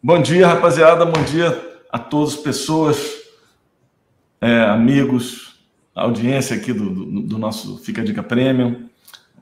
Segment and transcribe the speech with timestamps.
[0.00, 1.04] Bom dia, rapaziada.
[1.04, 2.96] Bom dia a todas as pessoas,
[4.40, 5.58] é, amigos,
[5.92, 8.84] audiência aqui do, do, do, nosso Fica Dica Premium.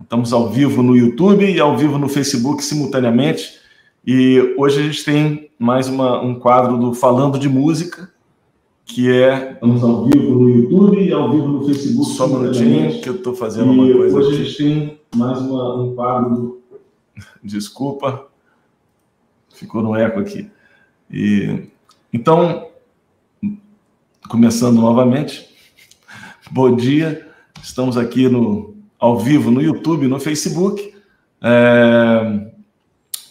[0.01, 3.61] Estamos ao vivo no YouTube e ao vivo no Facebook simultaneamente.
[4.07, 8.11] E hoje a gente tem mais uma, um quadro do Falando de Música,
[8.87, 9.53] que é.
[9.53, 12.11] Estamos ao vivo no YouTube e ao vivo no Facebook.
[12.13, 14.17] Só um minutinho que eu estou fazendo e uma coisa.
[14.17, 14.41] Hoje aqui.
[14.41, 16.63] a gente tem mais uma, um quadro.
[17.45, 18.27] Desculpa.
[19.57, 20.51] Ficou no eco aqui.
[21.11, 21.69] E,
[22.13, 22.69] então,
[24.29, 25.49] começando novamente,
[26.51, 27.29] bom dia.
[27.63, 30.95] Estamos aqui no, ao vivo no YouTube, no Facebook.
[31.43, 32.51] É,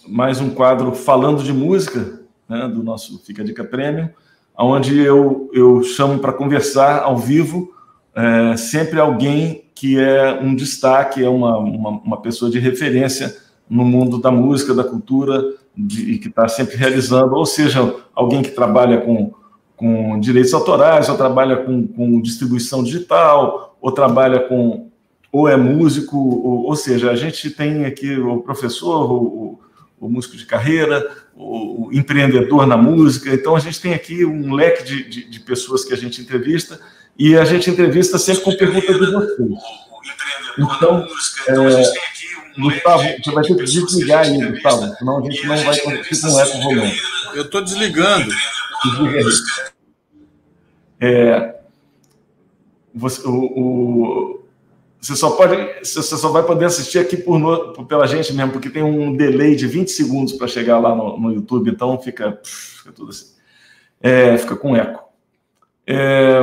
[0.07, 4.09] mais um quadro falando de música, né, do nosso Fica Dica Premium,
[4.57, 7.73] onde eu, eu chamo para conversar ao vivo
[8.15, 13.35] é, sempre alguém que é um destaque, é uma, uma, uma pessoa de referência
[13.69, 15.43] no mundo da música, da cultura,
[15.75, 19.33] de, que está sempre realizando, ou seja, alguém que trabalha com,
[19.75, 24.89] com direitos autorais, ou trabalha com, com distribuição digital, ou trabalha com,
[25.31, 29.59] ou é músico, ou, ou seja, a gente tem aqui o professor, o,
[29.99, 34.53] o músico de carreira, o, o, empreendedor na música, então a gente tem aqui um
[34.53, 36.79] leque de, de, de pessoas que a gente entrevista,
[37.17, 39.49] e a gente entrevista sempre com perguntas de vocês.
[40.57, 41.05] Então,
[41.47, 41.81] é,
[42.57, 46.39] Gustavo, você vai ter que desligar aí, Gustavo, senão a gente não vai conseguir com
[46.39, 46.93] eco volume.
[47.33, 48.33] Eu estou desligando.
[48.83, 49.25] Desliga aí.
[50.99, 51.55] É,
[52.93, 54.45] você, o, o,
[55.01, 58.69] você só pode, você só vai poder assistir aqui por no, pela gente mesmo, porque
[58.69, 62.93] tem um delay de 20 segundos para chegar lá no, no, YouTube, então fica, fica
[62.93, 63.35] tudo assim.
[64.01, 65.03] É, fica com eco.
[65.85, 66.41] É,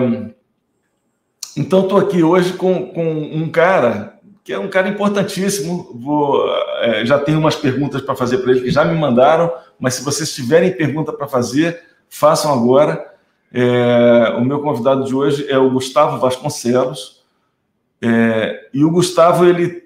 [1.56, 4.11] então estou aqui hoje com, com um cara
[4.44, 5.90] que é um cara importantíssimo.
[5.94, 6.44] Vou,
[6.80, 10.04] é, já tenho umas perguntas para fazer para ele que já me mandaram, mas se
[10.04, 13.12] vocês tiverem pergunta para fazer, façam agora.
[13.52, 17.22] É, o meu convidado de hoje é o Gustavo Vasconcelos.
[18.00, 19.84] É, e o Gustavo, ele,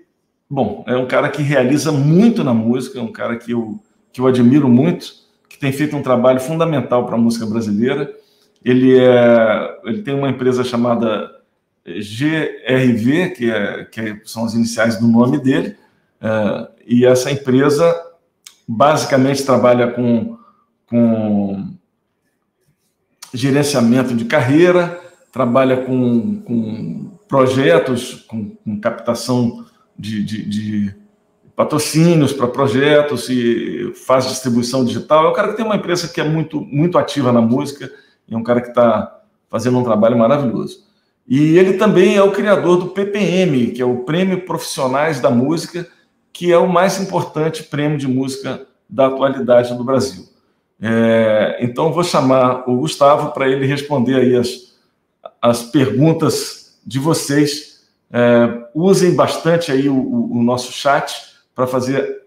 [0.48, 3.78] bom, é um cara que realiza muito na música, é um cara que eu,
[4.12, 5.12] que eu admiro muito,
[5.48, 8.10] que tem feito um trabalho fundamental para a música brasileira.
[8.64, 11.35] Ele, é, ele tem uma empresa chamada
[11.86, 15.76] GRV, que, é, que são as iniciais do nome dele,
[16.20, 17.94] é, e essa empresa
[18.66, 20.36] basicamente trabalha com,
[20.86, 21.74] com
[23.32, 29.64] gerenciamento de carreira, trabalha com, com projetos, com, com captação
[29.98, 30.94] de, de, de
[31.54, 35.26] patrocínios para projetos e faz distribuição digital.
[35.26, 37.90] É um cara que tem uma empresa que é muito, muito ativa na música
[38.28, 40.85] e é um cara que está fazendo um trabalho maravilhoso.
[41.28, 45.86] E ele também é o criador do PPM, que é o Prêmio Profissionais da Música,
[46.32, 50.24] que é o mais importante prêmio de música da atualidade do Brasil.
[50.80, 54.76] É, então, vou chamar o Gustavo para ele responder aí as,
[55.40, 57.86] as perguntas de vocês.
[58.12, 61.12] É, usem bastante aí o, o nosso chat
[61.54, 62.24] para fazer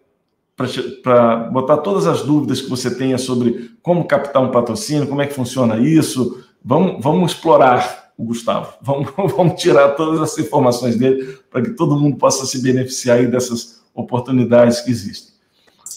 [1.01, 5.27] para botar todas as dúvidas que você tenha sobre como captar um patrocínio, como é
[5.27, 6.43] que funciona isso.
[6.61, 8.73] Vamos, vamos explorar o Gustavo.
[8.83, 13.81] Vamos, vamos tirar todas as informações dele para que todo mundo possa se beneficiar dessas
[13.95, 15.33] oportunidades que existem.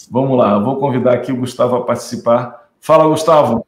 [0.08, 2.68] Vamos lá, vou convidar aqui o Gustavo a participar.
[2.80, 3.66] Fala, Gustavo.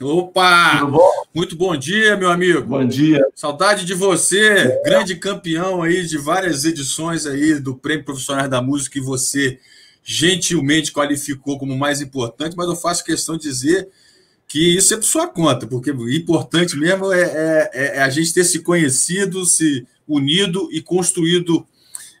[0.00, 0.78] Opa!
[0.78, 1.10] Tudo bom?
[1.34, 2.62] Muito bom dia, meu amigo.
[2.62, 3.26] Bom dia.
[3.34, 8.92] Saudade de você, grande campeão aí de várias edições aí do Prêmio Profissionais da Música
[8.92, 9.58] que você
[10.02, 13.88] gentilmente qualificou como mais importante, mas eu faço questão de dizer
[14.54, 18.32] que isso é por sua conta, porque o importante mesmo é, é, é, a gente
[18.32, 21.66] ter se conhecido, se unido e construído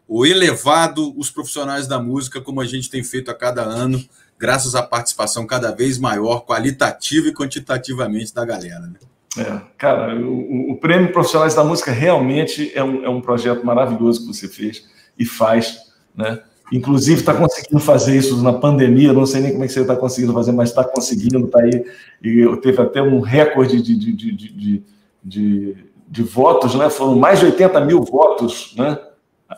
[0.08, 4.04] ou elevado os profissionais da música, como a gente tem feito a cada ano,
[4.36, 8.80] graças à participação cada vez maior, qualitativa e quantitativamente da galera.
[8.80, 8.98] Né?
[9.38, 14.22] É, cara, o, o, Prêmio Profissionais da Música realmente é um, é um projeto maravilhoso
[14.22, 14.84] que você fez
[15.16, 15.78] e faz,
[16.12, 16.42] né?
[16.72, 19.94] Inclusive, está conseguindo fazer isso na pandemia, não sei nem como é que você está
[19.94, 21.84] conseguindo fazer, mas está conseguindo, está aí.
[22.22, 24.82] E teve até um recorde de, de, de, de,
[25.22, 25.76] de,
[26.08, 26.88] de votos, né?
[26.88, 28.98] Foram mais de 80 mil votos, né?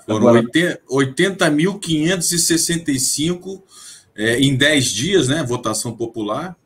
[0.04, 0.34] Foram
[0.90, 3.62] 80.565
[4.16, 5.44] é, em 10 dias, né?
[5.46, 6.56] Votação popular.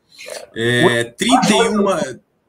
[0.55, 1.85] É, 31,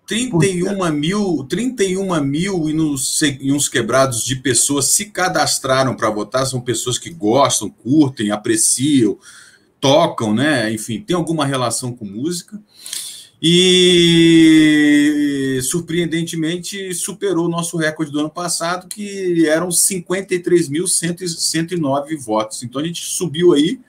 [0.07, 6.47] 31 mil, 31 mil e, nos, e uns quebrados de pessoas se cadastraram para votar,
[6.47, 9.19] são pessoas que gostam, curtem, apreciam,
[9.81, 10.73] tocam, né?
[10.73, 12.61] Enfim, tem alguma relação com música.
[13.45, 22.63] E surpreendentemente superou o nosso recorde do ano passado, que eram 53.109 votos.
[22.63, 23.81] Então a gente subiu aí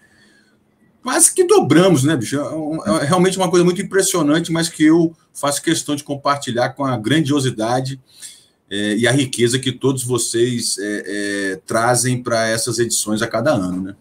[1.03, 2.39] quase que dobramos, né, bicho?
[2.39, 6.85] É, é realmente uma coisa muito impressionante, mas que eu faço questão de compartilhar com
[6.85, 7.99] a grandiosidade
[8.71, 13.51] é, e a riqueza que todos vocês é, é, trazem para essas edições a cada
[13.51, 13.95] ano, né?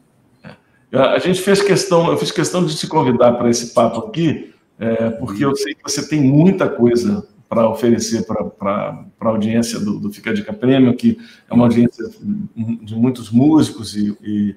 [0.93, 5.09] A gente fez questão, eu fiz questão de te convidar para esse papo aqui, é,
[5.11, 10.13] porque eu sei que você tem muita coisa para oferecer para a audiência do, do,
[10.13, 11.19] Fica Dica Prêmio, que
[11.51, 12.11] é uma audiência
[12.55, 14.57] de muitos músicos e, e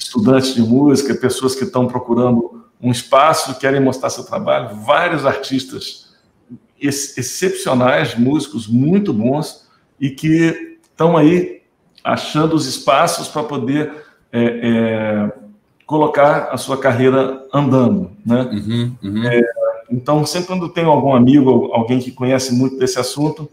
[0.00, 6.10] estudantes de música, pessoas que estão procurando um espaço, querem mostrar seu trabalho, vários artistas
[6.80, 9.68] ex excepcionais, músicos muito bons
[10.00, 11.60] e que estão aí
[12.02, 13.92] achando os espaços para poder
[14.32, 15.32] é, é,
[15.84, 18.48] colocar a sua carreira andando, né?
[18.50, 19.26] Uhum, uhum.
[19.26, 19.42] É,
[19.90, 23.50] então, sempre quando tenho algum amigo, alguém que conhece muito desse assunto,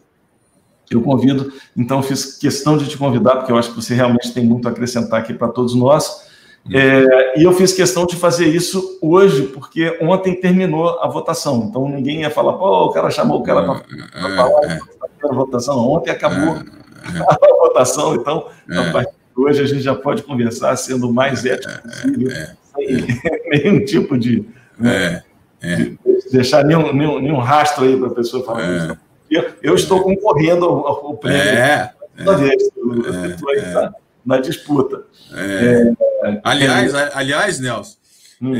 [0.90, 1.52] eu convido.
[1.76, 4.72] Então, fiz questão de te convidar, porque eu acho que você realmente tem muito a
[4.72, 6.27] acrescentar aqui para todos nós.
[6.74, 11.68] É, e eu fiz questão de fazer isso hoje, porque ontem terminou a votação.
[11.70, 14.80] Então, ninguém ia falar, pô, o cara chamou o cara para é, falar é,
[15.24, 15.78] a votação.
[15.78, 20.76] Ontem acabou é, a votação, então, a partir de hoje a gente já pode conversar
[20.76, 22.32] sendo o mais ético possível,
[22.76, 23.08] sem
[23.50, 24.46] nenhum tipo de.
[24.78, 25.24] Né,
[25.60, 25.98] de
[26.32, 28.78] deixar nenhum, nenhum, nenhum rastro aí para a pessoa falar é.
[28.78, 28.98] isso.
[29.30, 31.42] Eu, eu estou concorrendo ao, ao prêmio.
[31.42, 31.92] É.
[32.18, 32.36] é.
[32.36, 33.86] Vez, é.
[33.86, 33.90] é.
[34.28, 35.06] Na disputa.
[35.32, 35.94] É.
[36.24, 36.42] É.
[36.44, 37.98] aliás, aliás, Nelson,
[38.42, 38.54] hum.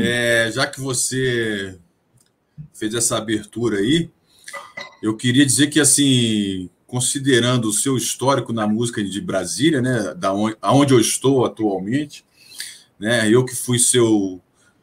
[0.50, 1.78] já que você
[2.72, 4.10] fez essa abertura aí,
[5.02, 10.32] eu queria dizer que, assim, considerando o seu histórico na música de Brasília, né, da
[10.32, 12.24] onde, aonde eu estou atualmente,
[12.98, 14.40] né, eu que fui seu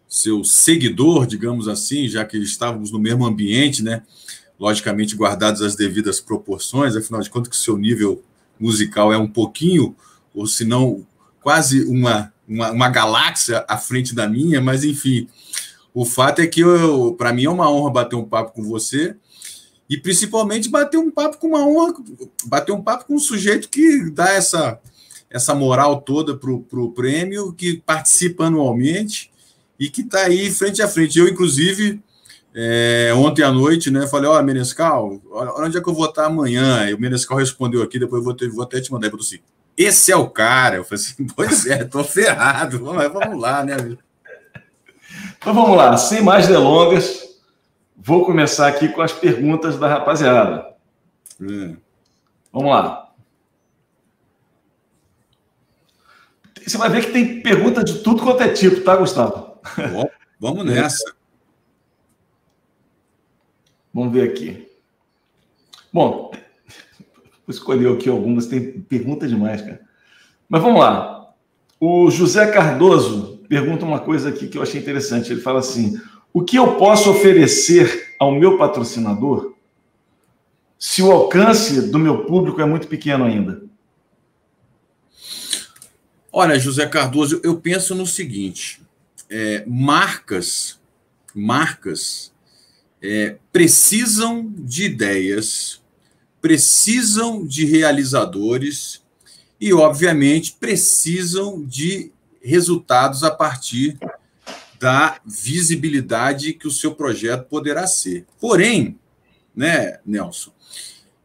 [0.08, 4.02] seu seguidor, digamos assim, já que estávamos no mesmo ambiente, né?
[4.58, 8.24] Logicamente guardadas as devidas proporções, afinal de contas que o seu nível
[8.58, 9.94] musical é um pouquinho,
[10.36, 11.06] ou se não
[11.42, 15.28] quase uma, uma, uma, galáxia à frente da minha, mas enfim,
[15.94, 16.62] o fato é que
[17.18, 19.16] para mim é uma honra bater um papo com você
[19.90, 21.94] e principalmente bater um papo com uma honra,
[22.46, 24.80] bater um papo com um sujeito que dá essa
[25.30, 29.32] essa moral toda para o prêmio, que participa anualmente
[29.78, 31.20] e que está aí frente a frente.
[31.20, 32.02] Eu, inclusive,
[32.54, 35.22] é, ontem à noite, né, falei, ó, Menescal,
[35.58, 36.90] onde é que eu vou estar amanhã?
[36.90, 39.08] E o Menescal respondeu aqui, depois eu vou, ter, vou até te mandar.
[39.08, 39.40] Ele assim,
[39.78, 40.78] esse é o cara.
[40.78, 43.76] Eu falei assim, pois é, tô ferrado, mas vamos lá, né?
[45.38, 47.24] Então vamos lá, sem mais delongas,
[47.96, 50.74] vou começar aqui com as perguntas da rapaziada.
[51.40, 51.78] Hum.
[52.52, 53.14] Vamos lá.
[56.66, 59.60] Você vai ver que tem pergunta de tudo quanto é tipo, tá, Gustavo?
[59.92, 61.14] Bom, vamos nessa.
[63.94, 64.68] Vamos ver aqui.
[65.94, 66.32] Bom,
[67.46, 69.82] vou escolher aqui algumas, tem pergunta demais, cara.
[70.50, 71.34] Mas vamos lá.
[71.80, 75.32] O José Cardoso pergunta uma coisa aqui que eu achei interessante.
[75.32, 76.00] Ele fala assim:
[76.34, 79.54] o que eu posso oferecer ao meu patrocinador
[80.78, 83.64] se o alcance do meu público é muito pequeno ainda?
[86.32, 88.82] Olha, José Cardoso, eu penso no seguinte:
[89.30, 90.80] é, marcas,
[91.34, 92.34] marcas
[93.02, 95.82] é, precisam de ideias,
[96.46, 99.02] precisam de realizadores
[99.60, 103.98] e, obviamente, precisam de resultados a partir
[104.80, 108.28] da visibilidade que o seu projeto poderá ser.
[108.40, 108.96] Porém,
[109.56, 110.52] né, Nelson,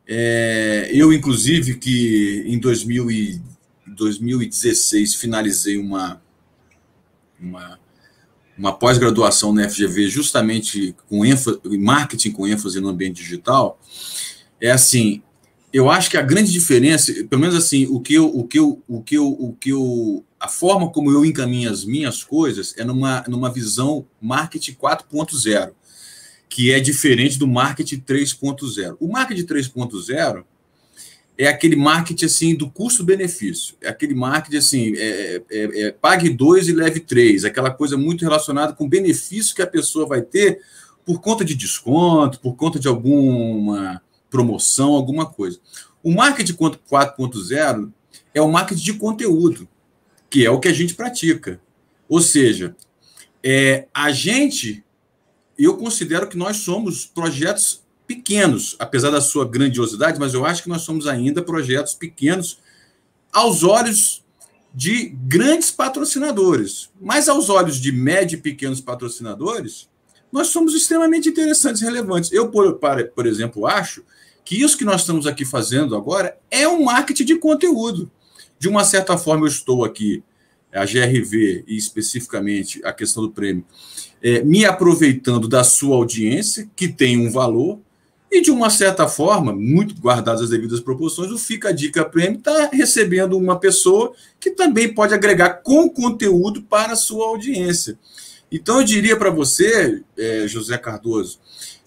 [0.09, 6.23] é, eu, inclusive, que em 2016 finalizei uma,
[7.39, 7.79] uma
[8.57, 13.81] uma pós-graduação na FGV justamente com ênfase, marketing com ênfase no ambiente digital,
[14.61, 15.23] é assim,
[15.73, 18.83] eu acho que a grande diferença, pelo menos assim, o que eu, o que eu,
[18.89, 22.85] o que eu, o que eu, a forma como eu encaminho as minhas coisas é
[22.85, 25.71] numa, numa visão marketing 4.0,
[26.49, 28.97] que é diferente do marketing 3.0.
[28.99, 30.45] O marketing 3.0
[31.39, 33.77] é aquele marketing assim do custo-benefício.
[33.81, 38.23] É aquele marketing assim, é, é, é, pague dois e leve três, aquela coisa muito
[38.23, 40.61] relacionada com o benefício que a pessoa vai ter
[41.07, 45.59] por conta de desconto, por conta de alguma promoção, alguma coisa.
[46.03, 47.93] O marketing 4.0
[48.33, 49.69] é o marketing de conteúdo,
[50.31, 51.61] que é o que a gente pratica.
[52.09, 52.75] Ou seja,
[53.43, 54.85] é, a gente,
[55.59, 60.69] eu considero que nós somos projetos pequenos, apesar da sua grandiosidade, mas eu acho que
[60.69, 62.59] nós somos ainda projetos pequenos
[63.33, 64.25] aos olhos
[64.75, 66.91] de grandes patrocinadores.
[67.01, 69.89] Mas aos olhos de médio e pequenos patrocinadores,
[70.33, 72.33] nós somos extremamente interessantes e relevantes.
[72.33, 72.81] Eu, por,
[73.15, 74.05] por exemplo, acho
[74.51, 78.11] que isso que nós estamos aqui fazendo agora é um marketing de conteúdo.
[78.59, 80.25] De uma certa forma, eu estou aqui
[80.73, 83.65] a GRV e especificamente a questão do prêmio,
[84.21, 87.79] é, me aproveitando da sua audiência, que tem um valor,
[88.29, 92.39] e de uma certa forma, muito guardadas as devidas proporções, o Fica a Dica Prêmio
[92.39, 97.97] está recebendo uma pessoa que também pode agregar com conteúdo para a sua audiência.
[98.51, 101.39] Então, eu diria para você, é, José Cardoso,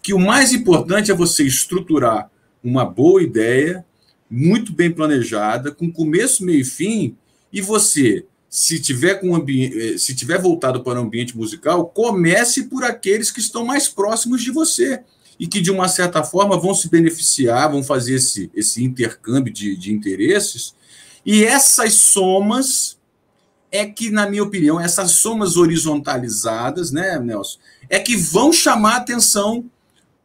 [0.01, 2.31] que o mais importante é você estruturar
[2.63, 3.85] uma boa ideia,
[4.29, 7.15] muito bem planejada, com começo, meio e fim,
[7.51, 12.83] e você se tiver com eh, se tiver voltado para o ambiente musical, comece por
[12.83, 15.01] aqueles que estão mais próximos de você
[15.39, 19.75] e que de uma certa forma vão se beneficiar, vão fazer esse, esse intercâmbio de,
[19.75, 20.75] de interesses.
[21.25, 22.97] E essas somas
[23.71, 27.57] é que, na minha opinião, essas somas horizontalizadas, né, Nelson,
[27.89, 29.65] é que vão chamar a atenção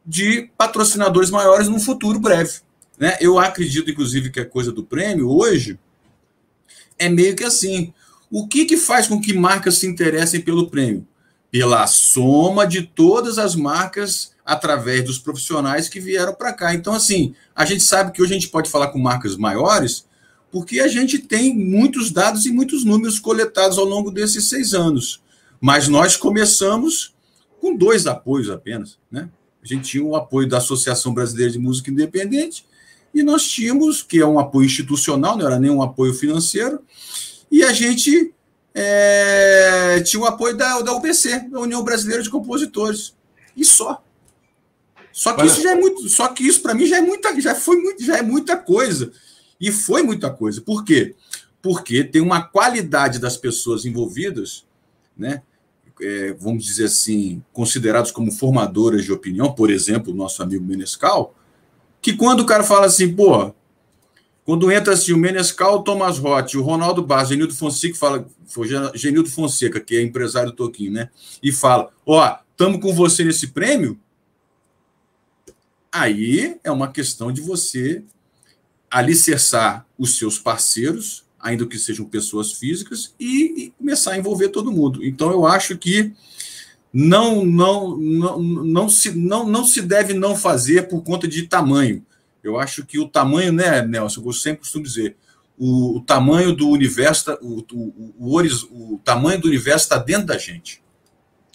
[0.09, 2.61] de patrocinadores maiores no futuro breve.
[2.97, 3.15] Né?
[3.21, 5.77] Eu acredito, inclusive, que a coisa do prêmio hoje
[6.97, 7.93] é meio que assim.
[8.31, 11.07] O que, que faz com que marcas se interessem pelo prêmio?
[11.51, 16.73] Pela soma de todas as marcas através dos profissionais que vieram para cá.
[16.73, 20.07] Então, assim, a gente sabe que hoje a gente pode falar com marcas maiores,
[20.51, 25.21] porque a gente tem muitos dados e muitos números coletados ao longo desses seis anos.
[25.61, 27.13] Mas nós começamos
[27.61, 28.97] com dois apoios apenas.
[29.11, 29.29] Né?
[29.69, 32.65] A gente tinha o apoio da Associação Brasileira de Música Independente
[33.13, 36.81] e nós tínhamos, que é um apoio institucional, não era nem um apoio financeiro,
[37.51, 38.33] e a gente
[38.73, 43.15] é, tinha o apoio da, da UBC, da União Brasileira de Compositores.
[43.55, 44.03] E só.
[45.11, 47.55] Só que isso já é muito, só que isso para mim já é muita, já
[47.55, 49.11] foi muito, já é muita coisa.
[49.59, 50.61] E foi muita coisa.
[50.61, 51.15] Por quê?
[51.61, 54.65] Porque tem uma qualidade das pessoas envolvidas,
[55.17, 55.41] né?
[56.01, 61.35] É, vamos dizer assim, considerados como formadoras de opinião, por exemplo, o nosso amigo Menescal,
[62.01, 63.53] que quando o cara fala assim, pô,
[64.49, 68.25] quando entra assim o Menescal, o Thomas Roth, o Ronaldo Barros, Genildo Fonseca, fala,
[68.95, 71.09] Genildo Fonseca, que é empresário do Toquinho, né?
[71.43, 73.99] E fala: Ó, estamos com você nesse prêmio.
[75.91, 78.03] Aí é uma questão de você
[78.89, 84.71] alicerçar os seus parceiros, ainda que sejam pessoas físicas, e, e começar a envolver todo
[84.71, 85.03] mundo.
[85.03, 86.11] Então, eu acho que
[86.93, 92.05] não, não, não, não, se, não, não se deve não fazer por conta de tamanho.
[92.43, 94.23] Eu acho que o tamanho, né, Nelson?
[94.25, 95.15] Eu sempre costumo dizer,
[95.57, 100.27] o, o tamanho do universo, tá, o, o, o, o tamanho do universo está dentro
[100.27, 100.81] da gente.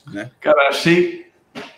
[0.06, 0.30] Né?
[0.40, 1.26] Cara, achei,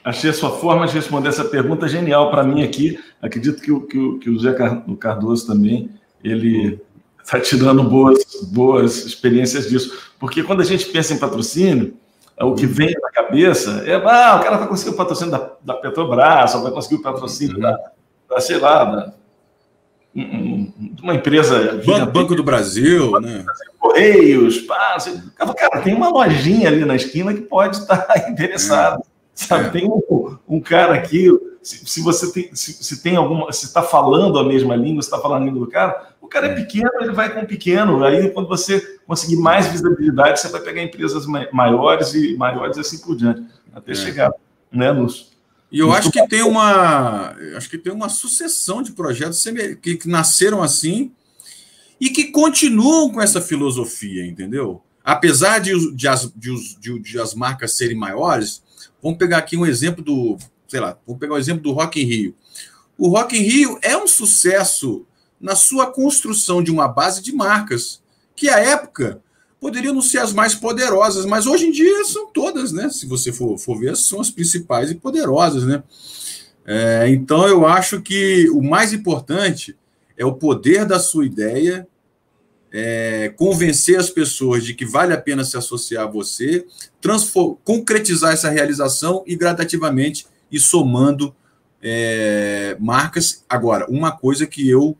[0.04, 2.98] achei a sua forma de responder essa pergunta genial para mim aqui.
[3.22, 4.54] Acredito que o, que que o Zé
[4.98, 5.90] Cardoso também,
[6.22, 6.80] ele
[7.26, 10.10] está tirando boas, boas experiências disso.
[10.18, 11.94] Porque quando a gente pensa em patrocínio,
[12.40, 15.74] o que vem na cabeça é, ah, o cara vai conseguir o patrocínio da, da
[15.74, 17.62] Petrobras, ou vai conseguir o patrocínio uhum.
[17.62, 17.92] da
[18.28, 19.12] da, sei lá, da,
[21.02, 21.80] uma empresa.
[21.84, 23.44] Banco, Banco do Brasil, Banco né?
[23.78, 24.96] Correios, pá,
[25.56, 29.00] cara, tem uma lojinha ali na esquina que pode estar interessado.
[29.00, 29.16] É.
[29.34, 29.66] Sabe?
[29.66, 29.68] É.
[29.68, 31.28] Tem um, um, cara aqui,
[31.62, 35.08] se, se você tem, se, se, tem alguma, se está falando a mesma língua, se
[35.08, 38.04] está falando a língua do cara, o cara é, pequeno, ele vai com pequeno.
[38.04, 42.98] Aí, quando você conseguir mais visibilidade, você vai pegar empresas maiores e maiores e assim
[42.98, 43.42] por diante,
[43.72, 43.94] até é.
[43.94, 44.32] chegar
[44.70, 45.36] né, nos,
[45.70, 49.44] e eu acho que tem uma, acho que tem uma sucessão de projetos
[49.82, 51.12] que, que nasceram assim
[52.00, 54.82] e que continuam com essa filosofia, entendeu?
[55.02, 58.62] Apesar de, de, as, de, de, de, as marcas serem maiores,
[59.02, 60.36] vamos pegar aqui um exemplo do,
[60.68, 62.34] sei lá, vamos pegar o um exemplo do Rock in Rio.
[62.96, 65.04] O Rock in Rio é um sucesso
[65.40, 68.00] na sua construção de uma base de marcas,
[68.34, 69.20] que à época
[69.60, 72.88] poderiam não ser as mais poderosas, mas hoje em dia são todas, né?
[72.90, 75.82] Se você for, for ver, são as principais e poderosas, né?
[76.64, 79.76] É, então eu acho que o mais importante
[80.16, 81.86] é o poder da sua ideia,
[82.72, 86.66] é, convencer as pessoas de que vale a pena se associar a você,
[87.64, 91.34] concretizar essa realização e gradativamente ir somando
[91.80, 93.44] é, marcas.
[93.48, 94.96] Agora, uma coisa que eu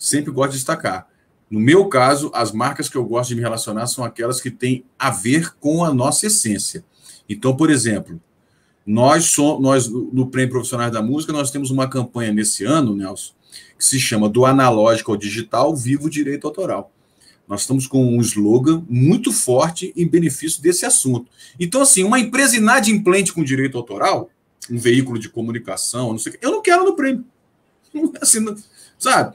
[0.00, 1.06] sempre gosto de destacar:
[1.50, 4.84] no meu caso, as marcas que eu gosto de me relacionar são aquelas que têm
[4.98, 6.84] a ver com a nossa essência.
[7.28, 8.20] Então, por exemplo,
[8.86, 13.34] nós, somos, nós no Prêmio Profissionais da Música, nós temos uma campanha nesse ano, Nelson,
[13.78, 16.90] que se chama Do Analógico ao Digital, Vivo Direito Autoral.
[17.50, 21.28] Nós estamos com um slogan muito forte em benefício desse assunto.
[21.58, 24.30] Então, assim, uma empresa inadimplente com direito autoral,
[24.70, 27.24] um veículo de comunicação, não sei o que, eu não quero no prêmio.
[28.22, 28.44] Assim,
[28.96, 29.34] sabe?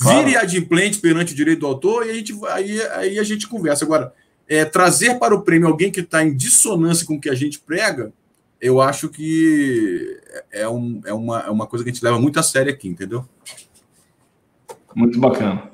[0.00, 3.84] Vire adimplente perante o direito do autor e a gente, aí, aí a gente conversa.
[3.84, 4.14] Agora,
[4.48, 7.58] é, trazer para o prêmio alguém que está em dissonância com o que a gente
[7.58, 8.10] prega,
[8.60, 10.18] eu acho que
[10.50, 12.88] é, um, é, uma, é uma coisa que a gente leva muito a sério aqui,
[12.88, 13.26] entendeu?
[14.94, 15.70] Muito bacana.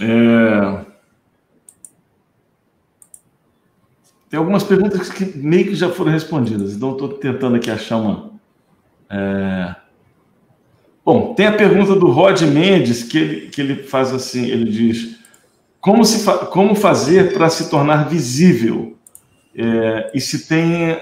[0.00, 0.84] É...
[4.28, 8.32] tem algumas perguntas que meio que já foram respondidas, então estou tentando aqui achar uma.
[9.08, 9.76] É...
[11.04, 15.16] Bom, tem a pergunta do Rod Mendes, que ele, que ele faz assim: ele diz,
[15.80, 16.38] como, se fa...
[16.46, 18.96] como fazer para se tornar visível?
[19.56, 20.10] É...
[20.14, 20.98] e se tem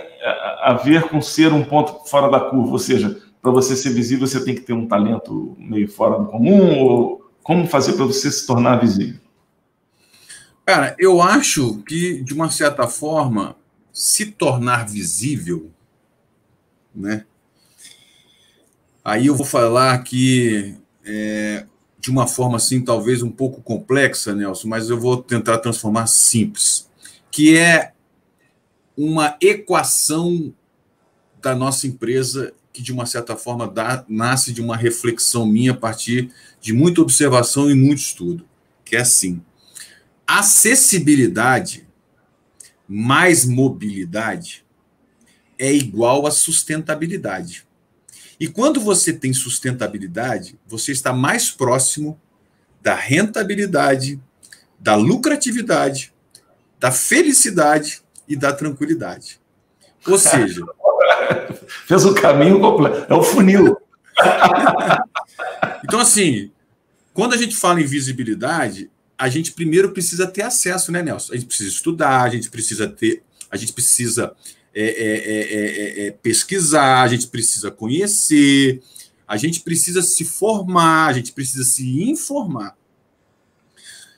[0.62, 4.26] a ver com ser um ponto fora da curva, ou seja, para você ser visível,
[4.26, 8.30] você tem que ter um talento meio fora do comum, ou como fazer para você
[8.30, 9.20] se tornar visível?
[10.64, 13.56] Cara, eu acho que, de uma certa forma,
[13.92, 15.70] se tornar visível,
[16.94, 17.24] né?
[19.04, 21.66] Aí eu vou falar aqui é,
[21.98, 26.88] de uma forma assim, talvez um pouco complexa, Nelson, mas eu vou tentar transformar simples,
[27.30, 27.92] que é
[28.96, 30.52] uma equação
[31.40, 35.76] da nossa empresa que, de uma certa forma, dá, nasce de uma reflexão minha a
[35.76, 36.30] partir
[36.60, 38.46] de muita observação e muito estudo,
[38.84, 39.42] que é assim
[40.26, 41.86] acessibilidade
[42.88, 44.64] mais mobilidade
[45.58, 47.66] é igual a sustentabilidade.
[48.42, 52.20] E quando você tem sustentabilidade, você está mais próximo
[52.80, 54.20] da rentabilidade,
[54.80, 56.12] da lucratividade,
[56.76, 59.40] da felicidade e da tranquilidade.
[60.08, 60.60] Ou seja,
[61.86, 63.76] fez o caminho completo, é o funil.
[65.84, 66.50] então assim,
[67.14, 71.32] quando a gente fala em visibilidade, a gente primeiro precisa ter acesso, né, Nelson?
[71.32, 74.34] A gente precisa estudar, a gente precisa ter, a gente precisa
[74.74, 78.82] é é, é, é, é, pesquisar, a gente precisa conhecer,
[79.28, 82.76] a gente precisa se formar, a gente precisa se informar.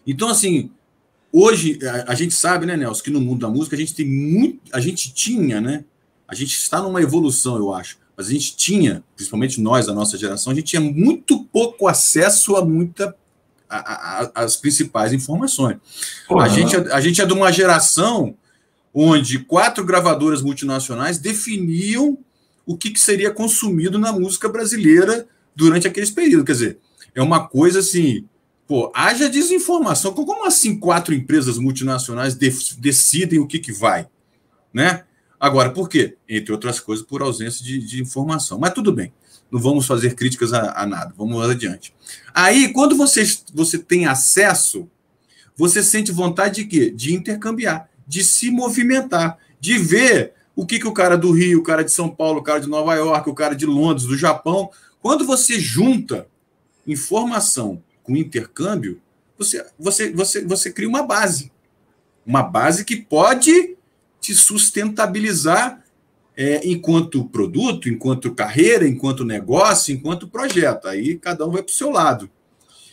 [0.06, 0.70] Então, assim,
[1.32, 4.06] hoje a, a gente sabe, né, Nelson, que no mundo da música a gente tem
[4.06, 5.84] muito, a gente tinha, né?
[6.26, 7.98] A gente está numa evolução, eu acho.
[8.16, 12.56] Mas a gente tinha, principalmente nós, da nossa geração, a gente tinha muito pouco acesso
[12.56, 13.14] a muita
[13.68, 15.78] a, a, as principais informações.
[16.30, 18.36] A, gente, a, a gente é de uma geração
[18.94, 22.16] onde quatro gravadoras multinacionais definiam
[22.64, 26.46] o que, que seria consumido na música brasileira durante aqueles períodos.
[26.46, 26.78] Quer dizer,
[27.14, 28.26] é uma coisa assim,
[28.66, 30.14] pô, haja desinformação.
[30.14, 34.08] Como assim quatro empresas multinacionais decidem o que, que vai?
[34.72, 35.04] Né?
[35.38, 36.16] Agora, por quê?
[36.28, 38.58] Entre outras coisas, por ausência de, de informação.
[38.58, 39.12] Mas tudo bem
[39.54, 41.94] não vamos fazer críticas a, a nada, vamos adiante.
[42.34, 44.88] Aí, quando você, você tem acesso,
[45.56, 46.90] você sente vontade de quê?
[46.90, 51.62] De intercambiar, de se movimentar, de ver o que, que o cara do Rio, o
[51.62, 54.70] cara de São Paulo, o cara de Nova York, o cara de Londres, do Japão.
[55.00, 56.28] Quando você junta
[56.86, 59.00] informação com intercâmbio,
[59.36, 61.50] você, você, você, você cria uma base.
[62.24, 63.76] Uma base que pode
[64.20, 65.84] te sustentabilizar
[66.36, 70.88] é, enquanto produto, enquanto carreira, enquanto negócio, enquanto projeto.
[70.88, 72.30] Aí cada um vai para o seu lado.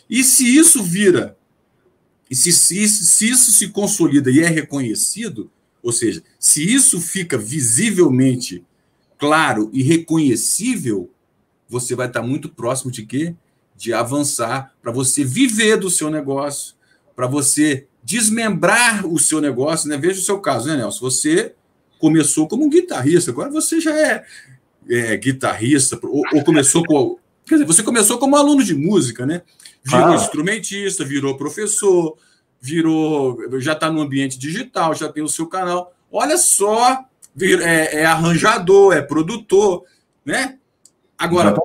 [0.10, 1.38] E se isso vira,
[2.32, 5.52] e se, se, se isso se consolida e é reconhecido,
[5.84, 8.64] ou seja, se isso fica visivelmente
[9.18, 11.12] claro e reconhecível,
[11.68, 13.36] você vai estar muito próximo de quê?
[13.76, 16.74] De avançar para você viver do seu negócio,
[17.18, 19.98] para você desmembrar o seu negócio, né?
[19.98, 21.02] Veja o seu caso, né, Nelson?
[21.02, 21.54] Você
[22.00, 24.26] começou como um guitarrista, agora você já é,
[24.90, 27.20] é guitarrista, ou, ou, começou com.
[27.46, 29.42] Quer dizer, você começou como aluno de música, né?
[29.84, 30.16] Virou ah.
[30.16, 32.18] instrumentista, virou professor,
[32.62, 33.38] virou.
[33.60, 35.94] já está no ambiente digital, já tem o seu canal.
[36.12, 37.06] Olha só,
[37.40, 39.84] é, é arranjador, é produtor,
[40.26, 40.58] né?
[41.18, 41.56] Agora.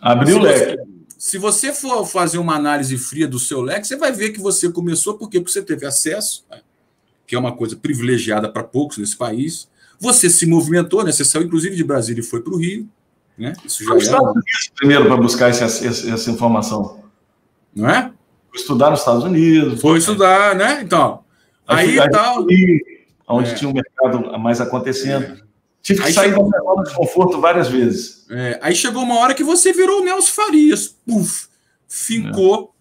[0.00, 0.78] Abriu o leque.
[1.18, 4.72] Se você for fazer uma análise fria do seu leque, você vai ver que você
[4.72, 5.38] começou por quê?
[5.38, 6.62] Porque você teve acesso, né?
[7.26, 9.68] que é uma coisa privilegiada para poucos nesse país.
[10.00, 11.12] Você se movimentou, né?
[11.12, 12.88] Você saiu inclusive de Brasília e foi para o Rio.
[13.36, 13.52] Né?
[13.64, 14.20] Isso já é
[14.74, 17.02] primeiro para buscar essa, essa, informação.
[17.74, 18.12] Não é?
[18.50, 19.80] Foi estudar nos Estados Unidos.
[19.80, 20.80] Foi estudar, né?
[20.82, 21.24] Então.
[21.66, 22.46] Aí, tal.
[23.28, 23.54] onde é.
[23.54, 25.24] tinha um mercado mais acontecendo.
[25.24, 25.50] É.
[25.82, 26.50] Tive que aí sair chegou...
[26.50, 28.26] da de conforto várias vezes.
[28.30, 28.58] É.
[28.60, 30.88] Aí chegou uma hora que você virou o Nelson Farias.
[31.06, 31.48] Puf!
[31.88, 32.74] Fincou.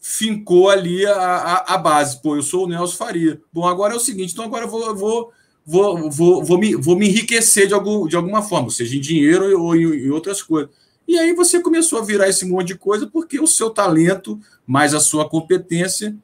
[0.00, 2.20] Fincou ali a, a, a, base.
[2.20, 3.40] Pô, eu sou o Nelson Faria.
[3.52, 5.32] Bom, agora é o seguinte, então agora eu vou, eu vou
[5.64, 9.60] vou, vou, vou, me, vou me enriquecer de, algum, de alguma forma, seja em dinheiro
[9.60, 10.70] ou em, em outras coisas.
[11.12, 14.94] E aí você começou a virar esse monte de coisa porque o seu talento, mais
[14.94, 16.16] a sua competência,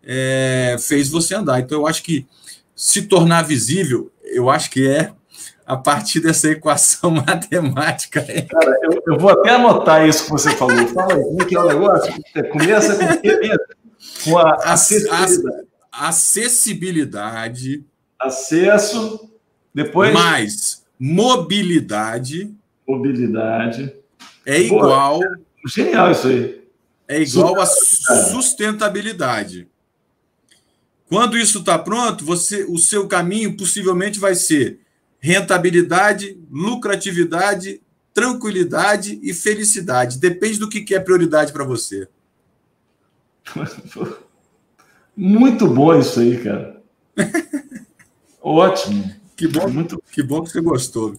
[0.00, 1.58] é, fez você andar.
[1.58, 2.24] Então, eu acho que
[2.72, 5.10] se tornar visível, eu acho que é
[5.66, 8.22] a partir dessa equação matemática.
[8.22, 10.86] Cara, eu, eu, vou até anotar isso que você falou.
[10.86, 12.14] Fala aí, como é que é o negócio?
[12.52, 13.58] Começa com o quê mesmo?
[14.22, 15.66] Com a acessibilidade.
[15.90, 17.84] acessibilidade
[18.20, 19.32] acesso,
[19.74, 20.14] depois.
[20.14, 22.54] Mais mobilidade.
[22.86, 23.97] Mobilidade.
[24.48, 25.20] É igual.
[25.20, 26.64] Pô, genial isso aí.
[27.06, 29.68] É igual a sustentabilidade.
[31.06, 34.80] Quando isso está pronto, você, o seu caminho possivelmente vai ser
[35.20, 37.82] rentabilidade, lucratividade,
[38.14, 40.18] tranquilidade e felicidade.
[40.18, 42.08] Depende do que é prioridade para você.
[45.14, 46.82] Muito bom isso aí, cara.
[48.40, 49.14] Ótimo.
[49.36, 50.02] Que bom, Muito...
[50.10, 51.14] que bom que você gostou.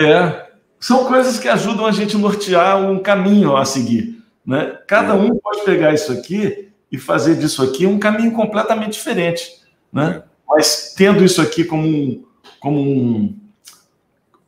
[0.00, 0.51] É.
[0.82, 4.20] São coisas que ajudam a gente a nortear um caminho a seguir.
[4.44, 4.76] Né?
[4.88, 5.16] Cada é.
[5.16, 9.62] um pode pegar isso aqui e fazer disso aqui um caminho completamente diferente.
[9.92, 10.16] Né?
[10.18, 10.22] É.
[10.48, 12.24] Mas tendo isso aqui como um,
[12.58, 13.38] como um,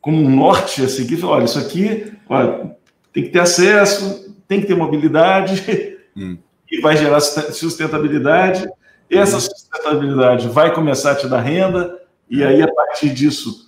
[0.01, 2.75] como um norte a seguir, olha, isso aqui olha,
[3.13, 6.37] tem que ter acesso, tem que ter mobilidade, hum.
[6.69, 8.69] e vai gerar sustentabilidade.
[9.09, 13.64] E essa sustentabilidade vai começar a te dar renda, e aí, a partir disso,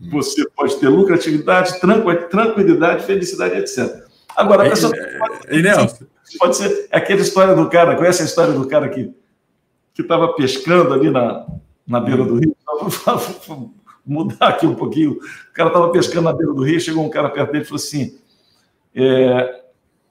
[0.00, 1.78] você pode ter lucratividade,
[2.30, 4.04] tranquilidade, felicidade, etc.
[4.36, 6.08] Agora, a é, pessoa é, pode, ser,
[6.38, 9.12] pode ser aquela história do cara, conhece a história do cara que
[9.98, 11.46] estava pescando ali na,
[11.86, 12.56] na beira do rio?
[13.46, 13.70] Vou
[14.06, 15.12] mudar aqui um pouquinho.
[15.12, 17.82] O cara estava pescando na beira do rio, chegou um cara perto dele e falou
[17.82, 18.18] assim:
[18.94, 19.60] é,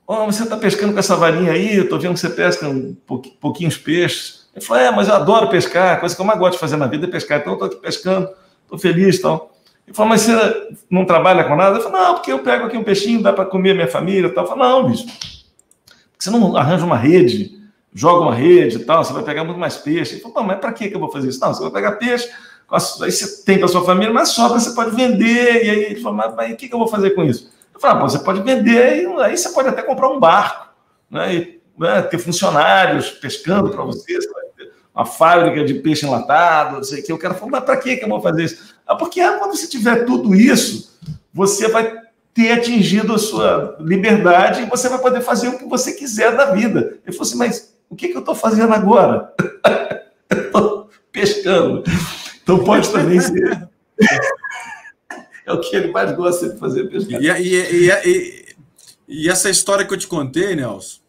[0.05, 2.95] oh, Você está pescando com essa varinha aí, eu estou vendo que você pesca um
[3.39, 4.47] pouquinhos peixes.
[4.55, 6.77] Ele falou: É, mas eu adoro pescar, a coisa que eu mais gosto de fazer
[6.77, 8.29] na vida é pescar, então eu estou aqui pescando,
[8.63, 9.55] estou feliz e tal.
[9.89, 11.77] Ele falou, mas você não trabalha com nada?
[11.77, 14.27] Eu falei, não, porque eu pego aqui um peixinho, dá para comer a minha família
[14.27, 14.43] e tal.
[14.43, 15.07] Eu falei, não, bicho,
[16.17, 17.59] você não arranja uma rede,
[17.91, 20.13] joga uma rede e tal, você vai pegar muito mais peixe.
[20.13, 21.39] Ele falou, mas para que eu vou fazer isso?
[21.39, 22.29] Não, você vai pegar peixe,
[22.71, 25.65] aí você tem para sua família, mas sobra você pode vender.
[25.65, 27.51] E aí ele falou, mas, mas o que eu vou fazer com isso?
[27.73, 30.67] Eu falei, ah, você pode vender, e aí você pode até comprar um barco,
[31.09, 31.33] né?
[31.33, 34.29] E, né, ter funcionários pescando para você, você
[34.99, 37.11] uma fábrica de peixe enlatado, não sei o que.
[37.11, 38.75] Eu quero falar, mas para que eu vou fazer isso?
[38.89, 40.97] Ah, porque quando você tiver tudo isso,
[41.31, 41.95] você vai
[42.33, 46.45] ter atingido a sua liberdade e você vai poder fazer o que você quiser da
[46.55, 46.97] vida.
[47.05, 49.31] Ele falou assim, mas o que, que eu estou fazendo agora?
[50.31, 51.83] Estou pescando.
[52.41, 53.69] Então pode também ser.
[55.45, 57.21] é o que ele mais gosta de fazer, pescar.
[57.21, 58.55] E, e, e,
[59.07, 60.99] e, essa história que eu te contei, Nelson,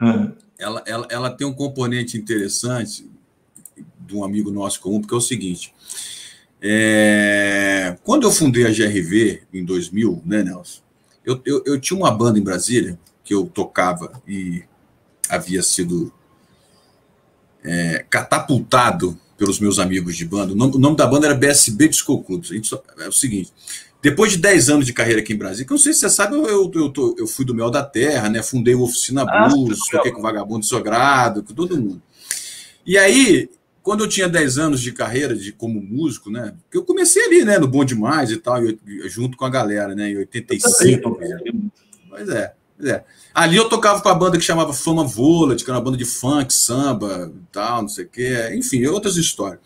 [0.00, 0.32] uhum.
[0.58, 3.08] ela, ela, ela tem um componente interessante
[4.00, 5.72] de um amigo nosso comum, porque é o seguinte
[6.62, 7.96] é...
[8.04, 10.80] Quando eu fundei a GRV em 2000, né, Nelson?
[11.24, 14.62] Eu, eu, eu, tinha uma banda em Brasília que eu tocava e
[15.28, 16.12] havia sido
[17.64, 20.52] é, catapultado pelos meus amigos de banda.
[20.52, 22.44] O nome, o nome, da banda era BSB Disco Club.
[22.98, 23.52] É o seguinte:
[24.02, 26.10] depois de 10 anos de carreira aqui em Brasília, que eu não sei se você
[26.10, 28.42] sabe, eu, eu, eu, tô, eu fui do Mel da Terra, né?
[28.42, 32.02] Fundei o Oficina ah, Blues, ah, toquei com o Vagabundo Sogrado, com todo mundo.
[32.84, 33.48] E aí
[33.82, 36.54] quando eu tinha 10 anos de carreira de, como músico, né?
[36.70, 37.58] Que eu comecei ali, né?
[37.58, 38.58] No Bom Demais e tal,
[39.06, 40.10] junto com a galera, né?
[40.10, 41.18] Em 85.
[42.08, 43.04] Pois é, pois é.
[43.34, 46.04] Ali eu tocava com a banda que chamava Fama Volat, que era uma banda de
[46.04, 48.52] funk, samba e tal, não sei o quê.
[48.54, 49.60] Enfim, outras histórias.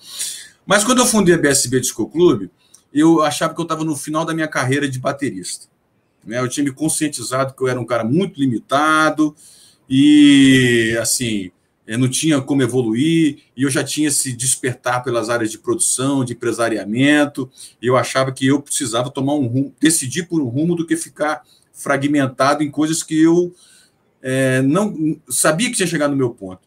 [0.65, 2.51] Mas quando eu fundei a BSB Disco Clube,
[2.93, 5.67] eu achava que eu estava no final da minha carreira de baterista.
[6.25, 6.41] Né?
[6.41, 9.35] Eu tinha me conscientizado que eu era um cara muito limitado
[9.89, 11.51] e, assim,
[11.87, 16.25] é, não tinha como evoluir, e eu já tinha se despertar pelas áreas de produção,
[16.25, 17.49] de empresariamento,
[17.81, 20.97] e eu achava que eu precisava tomar um rumo, decidir por um rumo do que
[20.97, 23.55] ficar fragmentado em coisas que eu
[24.21, 26.63] é, não sabia que tinha chegado no meu ponto.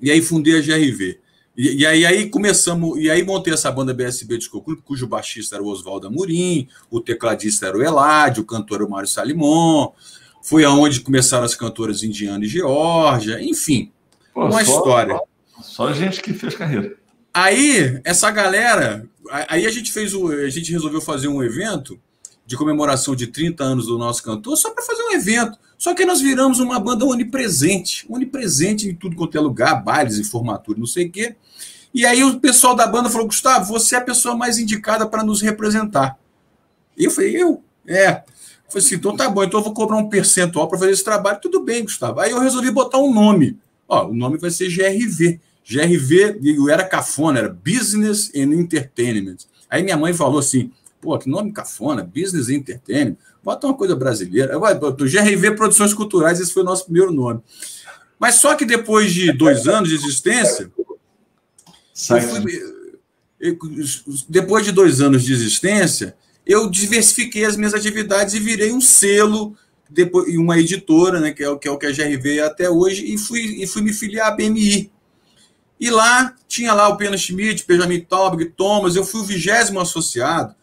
[0.00, 1.18] E aí fundei a GRV.
[1.56, 5.56] E, e, aí, aí começamos, e aí montei essa banda BSB Disco Club, cujo baixista
[5.56, 9.92] era o Oswaldo Amorim, o tecladista era o Eladio, o cantor era o Mário Salimon,
[10.40, 13.90] foi aonde começaram as cantoras Indiana e Georgia, enfim
[14.38, 15.20] Pô, uma só, história.
[15.60, 16.96] Só gente que fez carreira.
[17.34, 19.04] Aí, essa galera.
[19.48, 20.28] Aí a gente fez o.
[20.28, 21.98] A gente resolveu fazer um evento
[22.46, 25.58] de comemoração de 30 anos do nosso cantor, só para fazer um evento.
[25.76, 30.24] Só que nós viramos uma banda onipresente, onipresente em tudo quanto é lugar, bailes e
[30.24, 31.34] formatura, não sei o quê.
[31.92, 35.24] E aí o pessoal da banda falou: Gustavo, você é a pessoa mais indicada para
[35.24, 36.16] nos representar.
[36.96, 37.60] E eu falei: eu?
[37.86, 38.08] É.
[38.08, 41.04] Eu falei assim: então tá bom, então eu vou cobrar um percentual para fazer esse
[41.04, 41.40] trabalho.
[41.42, 42.20] Tudo bem, Gustavo.
[42.20, 43.58] Aí eu resolvi botar um nome.
[43.88, 45.40] Ó, o nome vai ser GRV.
[45.64, 49.38] GRV, eu era cafona, era Business and Entertainment.
[49.68, 50.70] Aí minha mãe falou assim:
[51.00, 53.16] pô, que nome cafona, Business and Entertainment.
[53.42, 54.52] Bota uma coisa brasileira.
[54.52, 57.40] Eu, GRV Produções Culturais, esse foi o nosso primeiro nome.
[58.18, 60.70] Mas só que depois de dois anos de existência.
[61.94, 62.60] Fui,
[64.28, 69.56] depois de dois anos de existência, eu diversifiquei as minhas atividades e virei um selo
[69.88, 72.68] depois uma editora, né, que é o que é o que a GRV é até
[72.68, 74.90] hoje, e fui, e fui me filiar à BMI.
[75.80, 80.54] E lá tinha lá o Pena Schmidt, Benjamin Taubig, Thomas, eu fui o vigésimo associado,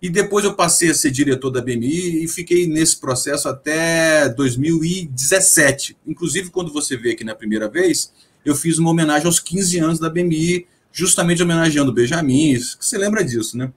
[0.00, 5.96] e depois eu passei a ser diretor da BMI e fiquei nesse processo até 2017.
[6.06, 8.12] Inclusive, quando você veio aqui na primeira vez,
[8.44, 12.96] eu fiz uma homenagem aos 15 anos da BMI, justamente homenageando o Benjamin, que você
[12.96, 13.72] lembra disso, né?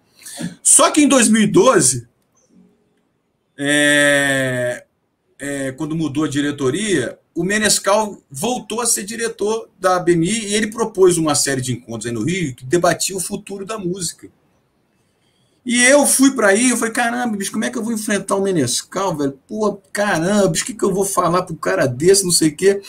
[0.61, 2.07] Só que em 2012,
[3.57, 4.85] é,
[5.41, 10.67] é, quando mudou a diretoria, o Menescal voltou a ser diretor da BMI e ele
[10.67, 14.30] propôs uma série de encontros aí no Rio que debatia o futuro da música.
[15.65, 18.36] E eu fui para aí, eu falei, caramba, bicho, como é que eu vou enfrentar
[18.36, 19.39] o Menescal, velho?
[19.47, 22.80] Pô, caramba, o que, que eu vou falar um cara desse, não sei o quê.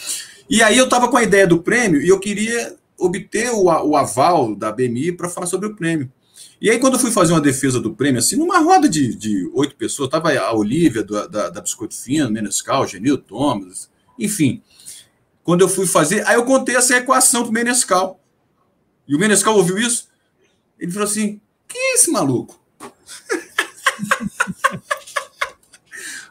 [0.48, 3.96] E aí eu tava com a ideia do prêmio e eu queria obter o, o
[3.96, 6.12] aval da BMI para falar sobre o prêmio.
[6.62, 9.74] E aí, quando eu fui fazer uma defesa do prêmio, assim, numa roda de oito
[9.74, 14.62] pessoas, tava a Olivia da, da, da Biscoito Fino, Menescal, Genil Thomas, enfim.
[15.42, 18.20] Quando eu fui fazer, aí eu contei essa equação pro Menescal.
[19.08, 20.06] E o Menescal ouviu isso?
[20.78, 22.56] Ele falou assim: que é esse maluco?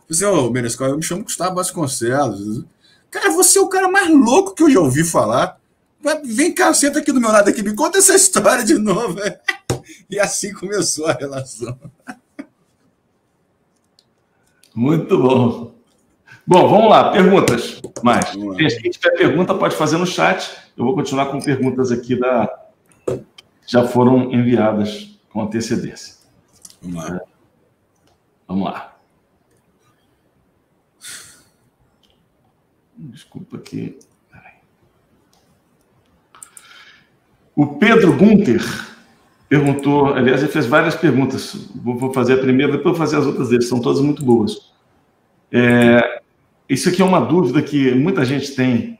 [0.08, 2.64] Você, ô, oh, Menescal, eu me chamo Gustavo Vasconcelos.
[3.10, 5.60] Cara, você é o cara mais louco que eu já ouvi falar.
[6.24, 9.20] Vem cá, senta aqui do meu lado aqui, me conta essa história de novo.
[10.12, 11.80] E assim começou a relação.
[14.76, 15.74] Muito bom.
[16.46, 17.82] Bom, vamos lá, perguntas.
[18.04, 18.30] Mais.
[18.30, 20.52] Quem tiver pergunta pode fazer no chat.
[20.76, 22.50] Eu vou continuar com perguntas aqui da
[23.66, 26.16] já foram enviadas com antecedência.
[26.82, 27.22] Vamos lá.
[28.48, 28.98] Vamos lá.
[32.98, 33.98] Desculpa aqui.
[37.56, 38.91] O Pedro Gunter
[39.52, 41.68] perguntou, aliás, ele fez várias perguntas.
[41.76, 44.72] Vou fazer a primeira, depois vou fazer as outras dele, são todas muito boas.
[45.52, 46.22] É,
[46.70, 48.98] isso aqui é uma dúvida que muita gente tem.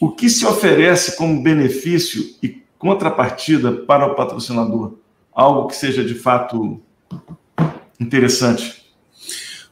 [0.00, 4.94] O que se oferece como benefício e contrapartida para o patrocinador?
[5.32, 6.82] Algo que seja de fato
[8.00, 8.92] interessante.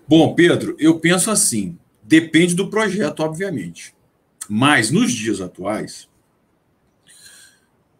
[0.06, 3.92] Bom, Pedro, eu penso assim: depende do projeto, obviamente.
[4.48, 6.08] Mas nos dias atuais,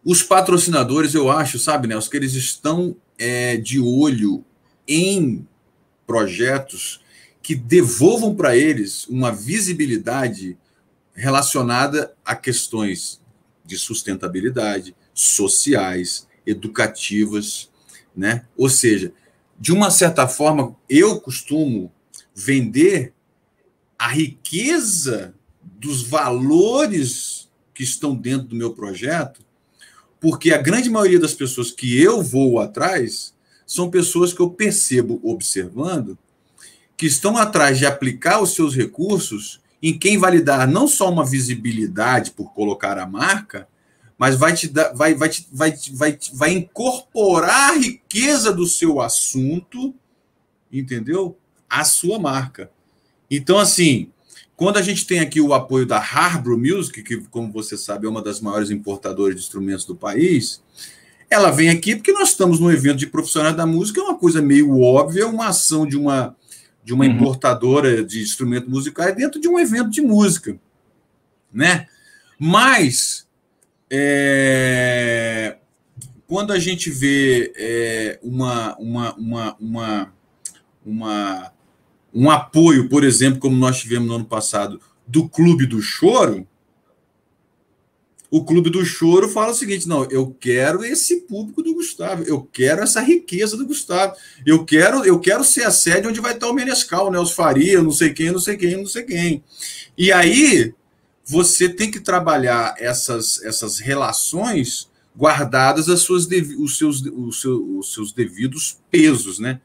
[0.03, 4.43] os patrocinadores, eu acho, sabe, Nelson, que eles estão é, de olho
[4.87, 5.47] em
[6.07, 7.01] projetos
[7.41, 10.57] que devolvam para eles uma visibilidade
[11.13, 13.21] relacionada a questões
[13.65, 17.69] de sustentabilidade, sociais, educativas,
[18.15, 18.45] né?
[18.57, 19.13] Ou seja,
[19.59, 21.91] de uma certa forma, eu costumo
[22.33, 23.13] vender
[23.97, 29.45] a riqueza dos valores que estão dentro do meu projeto
[30.19, 33.33] porque a grande maioria das pessoas que eu vou atrás
[33.65, 36.17] são pessoas que eu percebo observando
[36.97, 41.09] que estão atrás de aplicar os seus recursos em quem vai lhe dar não só
[41.09, 43.67] uma visibilidade por colocar a marca,
[44.17, 48.99] mas vai te dar, vai, vai, te, vai, vai, vai incorporar a riqueza do seu
[48.99, 49.95] assunto,
[50.69, 51.37] entendeu?
[51.69, 52.69] A sua marca.
[53.31, 54.11] Então, assim,
[54.59, 58.09] quando a gente tem aqui o apoio da Harbor Music, que, como você sabe, é
[58.09, 60.61] uma das maiores importadoras de instrumentos do país,
[61.29, 64.41] ela vem aqui porque nós estamos num evento de profissionais da música, é uma coisa
[64.41, 66.35] meio óbvia, uma ação de uma,
[66.83, 67.11] de uma uhum.
[67.11, 70.59] importadora de instrumentos musicais dentro de um evento de música.
[71.53, 71.87] Né?
[72.37, 73.25] Mas,
[73.89, 75.55] é,
[76.27, 80.13] quando a gente vê é, uma, uma, uma, uma,
[80.85, 81.53] uma
[82.13, 86.47] um apoio, por exemplo, como nós tivemos no ano passado, do Clube do Choro,
[88.31, 92.47] o Clube do Choro fala o seguinte: não, eu quero esse público do Gustavo, eu
[92.51, 94.13] quero essa riqueza do Gustavo,
[94.45, 97.81] eu quero, eu quero ser a sede onde vai estar o Menescal, né, os Faria,
[97.81, 99.43] não sei quem, não sei quem, não sei quem.
[99.97, 100.73] E aí
[101.25, 107.93] você tem que trabalhar essas, essas relações guardadas as suas, os, seus, os, seus, os
[107.93, 109.59] seus devidos pesos, né?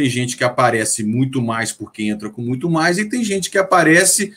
[0.00, 3.58] Tem gente que aparece muito mais porque entra com muito mais, e tem gente que
[3.58, 4.32] aparece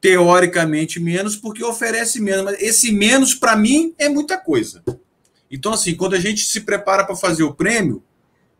[0.00, 2.44] teoricamente menos porque oferece menos.
[2.44, 4.82] Mas esse menos, para mim, é muita coisa.
[5.48, 8.02] Então, assim, quando a gente se prepara para fazer o prêmio,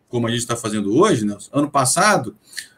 [0.09, 1.37] como a gente está fazendo hoje, né?
[1.53, 2.37] ano passado,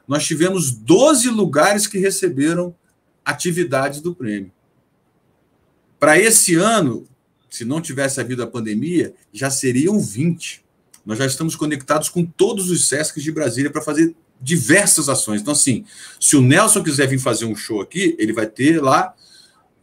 [0.09, 2.75] nós tivemos 12 lugares que receberam
[3.23, 4.51] atividades do prêmio.
[5.99, 7.07] Para esse ano,
[7.51, 10.65] se não tivesse havido a pandemia, já seriam 20.
[11.11, 15.41] Nós já estamos conectados com todos os SESCs de Brasília para fazer diversas ações.
[15.41, 15.85] Então, assim,
[16.21, 19.13] se o Nelson quiser vir fazer um show aqui, ele vai ter lá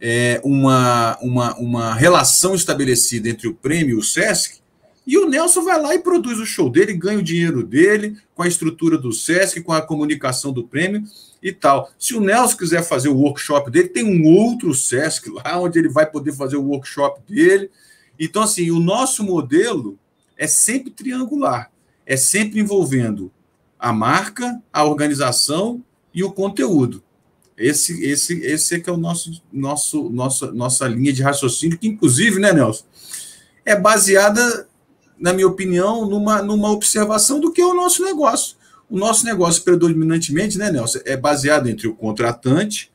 [0.00, 4.60] é, uma, uma, uma relação estabelecida entre o prêmio e o SESC,
[5.06, 8.42] e o Nelson vai lá e produz o show dele, ganha o dinheiro dele, com
[8.42, 11.02] a estrutura do SESC, com a comunicação do prêmio
[11.42, 11.90] e tal.
[11.98, 15.90] Se o Nelson quiser fazer o workshop dele, tem um outro SESC lá, onde ele
[15.90, 17.70] vai poder fazer o workshop dele.
[18.18, 19.98] Então, assim, o nosso modelo
[20.38, 21.70] é sempre triangular,
[22.06, 23.30] é sempre envolvendo
[23.78, 27.02] a marca, a organização e o conteúdo.
[27.56, 31.88] Esse, esse, esse é que é o nosso, nosso, nossa, nossa linha de raciocínio, que
[31.88, 32.84] inclusive, né, Nelson,
[33.64, 34.68] é baseada,
[35.18, 38.56] na minha opinião, numa, numa observação do que é o nosso negócio.
[38.88, 42.92] O nosso negócio, predominantemente, né, Nelson, é baseado entre o contratante,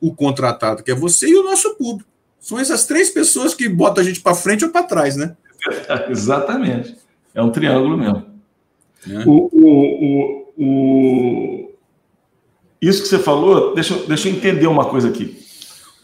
[0.00, 2.08] o contratado, que é você, e o nosso público.
[2.40, 5.36] São essas três pessoas que botam a gente para frente ou para trás, né?
[6.08, 6.96] Exatamente.
[7.34, 8.24] É um triângulo mesmo.
[9.08, 9.24] É.
[9.26, 9.68] O, o,
[10.04, 11.70] o, o,
[12.80, 15.38] Isso que você falou, deixa, deixa eu entender uma coisa aqui.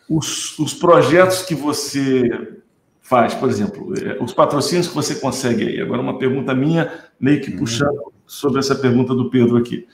[0.09, 2.61] Os, os projetos que você
[3.01, 5.81] faz, por exemplo, é, os patrocínios que você consegue aí.
[5.81, 7.59] Agora, uma pergunta minha, meio que uhum.
[7.59, 9.87] puxando sobre essa pergunta do Pedro aqui.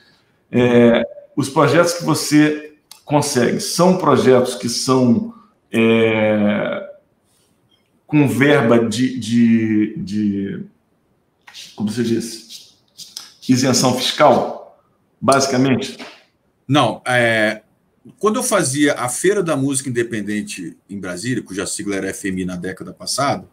[0.50, 1.02] É,
[1.36, 5.34] os projetos que você consegue são projetos que são
[5.72, 6.77] é,
[8.08, 10.64] com verba de, de, de
[11.76, 12.70] como você disse,
[13.46, 14.82] isenção fiscal,
[15.20, 15.98] basicamente?
[16.66, 17.60] Não, é,
[18.18, 22.56] quando eu fazia a Feira da Música Independente em Brasília, cuja sigla era FMI na
[22.56, 23.46] década passada,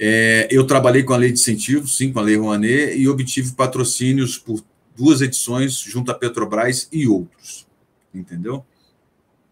[0.00, 3.52] é, eu trabalhei com a lei de incentivo, sim, com a lei Rouanet, e obtive
[3.52, 4.64] patrocínios por
[4.96, 7.66] duas edições junto à Petrobras e outros.
[8.14, 8.64] Entendeu?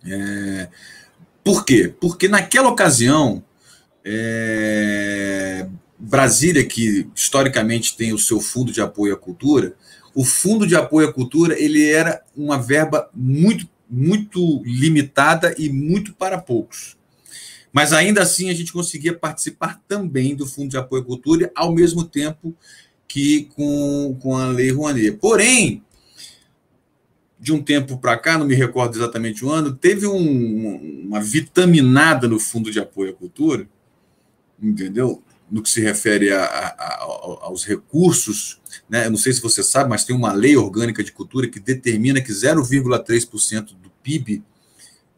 [0.03, 0.69] É,
[1.45, 1.95] por quê?
[2.01, 3.45] Porque naquela ocasião,
[4.09, 5.67] é,
[5.99, 9.75] Brasília, que historicamente tem o seu fundo de apoio à cultura,
[10.15, 16.15] o fundo de apoio à cultura ele era uma verba muito, muito limitada e muito
[16.15, 16.97] para poucos.
[17.73, 21.75] Mas ainda assim a gente conseguia participar também do fundo de apoio à cultura, ao
[21.75, 22.55] mesmo tempo
[23.09, 25.19] que com, com a Lei Rouanet.
[25.19, 25.83] Porém,
[27.39, 32.29] de um tempo para cá, não me recordo exatamente o ano, teve um, uma vitaminada
[32.29, 33.69] no fundo de apoio à cultura,
[34.61, 35.23] entendeu?
[35.51, 37.03] no que se refere a, a,
[37.43, 39.07] aos recursos, né?
[39.07, 42.21] Eu não sei se você sabe, mas tem uma lei orgânica de cultura que determina
[42.21, 44.43] que 0,3% do PIB,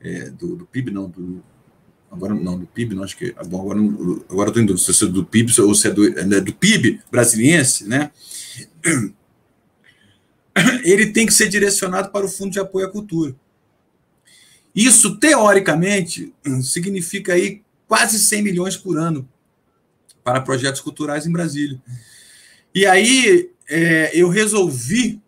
[0.01, 1.42] é, do, do, PIB não, do,
[2.11, 3.81] agora não, do PIB, não, acho que agora,
[4.29, 7.88] agora estou indo se é do PIB ou se é do, é do PIB brasiliense,
[7.88, 8.11] né?
[10.85, 13.35] Ele tem que ser direcionado para o Fundo de Apoio à Cultura.
[14.74, 19.27] Isso, teoricamente, significa aí quase 100 milhões por ano
[20.22, 21.81] para projetos culturais em Brasília.
[22.74, 25.20] E aí é, eu resolvi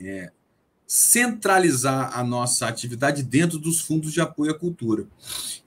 [0.00, 0.32] é,
[0.86, 5.06] centralizar a nossa atividade dentro dos fundos de apoio à cultura.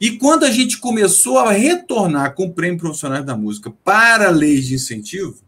[0.02, 4.66] E quando a gente começou a retornar com o Prêmio Profissionais da Música para leis
[4.66, 5.42] de incentivo,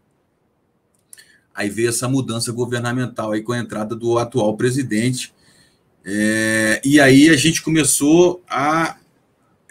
[1.54, 5.34] aí veio essa mudança governamental aí com a entrada do atual presidente.
[6.06, 8.98] É, e aí a gente começou a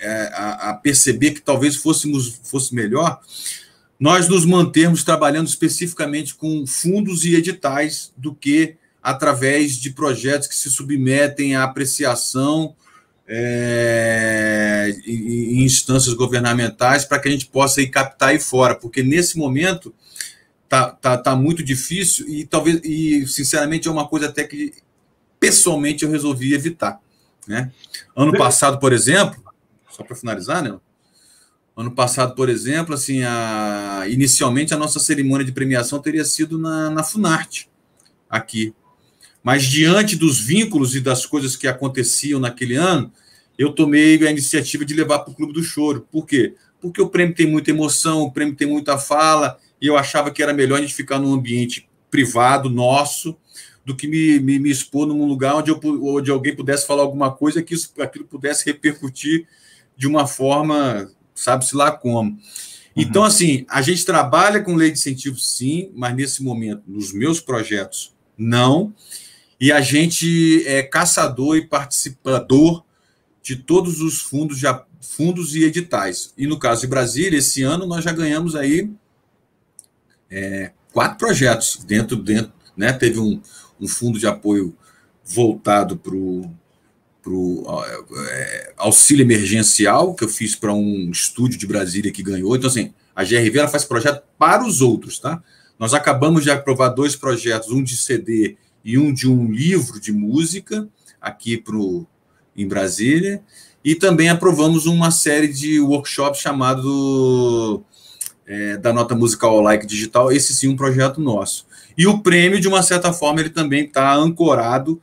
[0.05, 3.21] é, a, a, perceber que talvez fôssemos fosse melhor
[3.99, 10.55] nós nos mantermos trabalhando especificamente com fundos e editais do que através de projetos que
[10.55, 12.75] se submetem à apreciação
[13.27, 19.39] é, em, instâncias governamentais para que a gente possa ir captar aí fora, porque nesse
[19.39, 19.95] momento
[20.69, 24.73] tá, tá, tá muito difícil e talvez e sinceramente é uma coisa até que
[25.39, 26.99] pessoalmente eu resolvi evitar,
[27.47, 27.71] né?
[28.17, 29.44] Ano passado, por exemplo,
[29.95, 30.77] só para finalizar, né?
[31.77, 36.91] Ano passado, por exemplo, assim, a, inicialmente a nossa cerimônia de premiação teria sido na,
[36.91, 37.69] na Funarte,
[38.29, 38.73] aqui.
[39.43, 43.13] Mas diante dos vínculos e das coisas que aconteciam naquele ano,
[43.59, 46.07] eu tomei a iniciativa de levar para o Clube do Choro.
[46.11, 46.55] Por quê?
[46.81, 50.43] Porque o prêmio tem muita emoção, o prêmio tem muita fala, e eu achava que
[50.43, 53.37] era melhor a gente ficar num ambiente privado, nosso,
[53.85, 57.33] do que me, me, me expor num lugar onde, eu, onde alguém pudesse falar alguma
[57.33, 59.47] coisa que isso, aquilo pudesse repercutir
[59.97, 62.31] de uma forma, sabe-se lá como.
[62.31, 62.39] Uhum.
[62.97, 67.41] Então, assim, a gente trabalha com lei de incentivo, sim, mas nesse momento, nos meus
[67.41, 68.95] projetos, não.
[69.61, 72.85] E a gente é caçador e participador
[73.43, 76.33] de todos os fundos, já, fundos e editais.
[76.37, 78.91] E no caso de Brasília, esse ano nós já ganhamos aí
[80.31, 82.93] é, quatro projetos dentro, dentro né?
[82.93, 83.41] Teve um,
[83.81, 84.77] um fundo de apoio
[85.25, 86.51] voltado para o
[87.25, 87.83] para o
[88.29, 92.55] é, auxílio emergencial, que eu fiz para um estúdio de Brasília que ganhou.
[92.55, 95.43] Então, assim, a GRV ela faz projeto para os outros, tá?
[95.79, 100.13] Nós acabamos de aprovar dois projetos, um de CD e um de um livro de
[100.13, 100.87] música,
[101.19, 102.07] aqui pro,
[102.55, 103.43] em Brasília,
[103.83, 107.83] e também aprovamos uma série de workshops chamado
[108.47, 111.67] é, da nota musical like digital, esse sim um projeto nosso.
[111.97, 115.01] E o prêmio, de uma certa forma, ele também está ancorado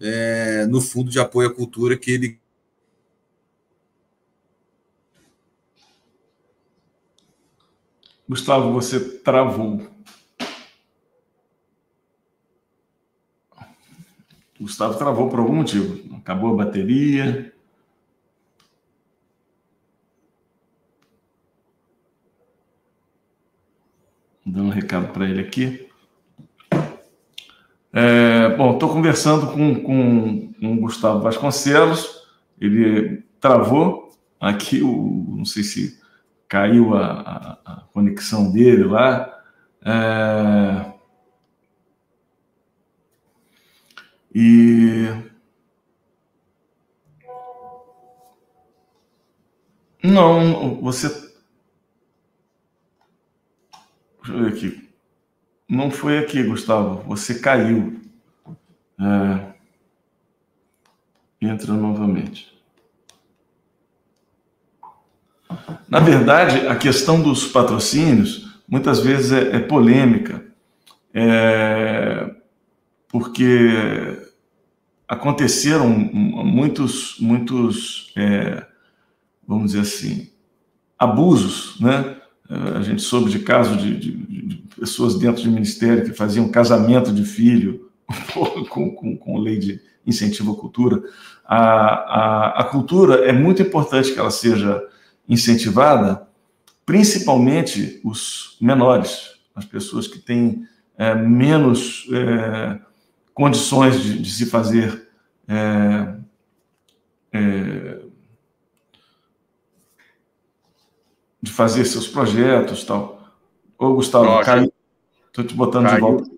[0.00, 2.40] é, no Fundo de Apoio à Cultura que ele.
[8.28, 9.86] Gustavo, você travou.
[14.58, 16.16] Gustavo travou por algum motivo.
[16.16, 17.52] Acabou a bateria.
[24.46, 25.89] Dando um recado para ele aqui.
[27.92, 32.26] É, bom, estou conversando com, com, com o Gustavo Vasconcelos.
[32.60, 36.00] Ele travou aqui, o, não sei se
[36.48, 37.10] caiu a,
[37.64, 39.36] a, a conexão dele lá.
[39.84, 40.92] É,
[44.34, 45.08] e
[50.02, 51.08] não, você.
[54.22, 54.89] Deixa eu ver aqui.
[55.70, 57.04] Não foi aqui, Gustavo.
[57.06, 58.00] Você caiu.
[59.00, 59.50] É...
[61.40, 62.50] Entra novamente.
[65.88, 70.44] Na verdade, a questão dos patrocínios muitas vezes é, é polêmica,
[71.14, 72.34] é,
[73.08, 74.28] porque
[75.08, 78.66] aconteceram muitos, muitos, é,
[79.46, 80.30] vamos dizer assim,
[80.98, 82.19] abusos, né?
[82.50, 87.12] A gente soube de casos de, de, de, pessoas dentro do ministério que faziam casamento
[87.12, 87.88] de filho
[88.68, 91.00] com, com, com lei de incentivo à cultura.
[91.44, 94.82] A, a, a cultura é muito importante que ela seja
[95.28, 96.26] incentivada,
[96.84, 100.66] principalmente os menores, as pessoas que têm
[100.98, 102.80] é, menos é,
[103.32, 105.08] condições de, de, se fazer
[105.46, 106.14] é,
[107.32, 108.00] é
[111.42, 113.20] de fazer seus projetos tal.
[113.78, 114.72] Ô, Gustavo, caiu.
[115.26, 115.94] Estou te botando caiu.
[115.94, 116.30] de volta.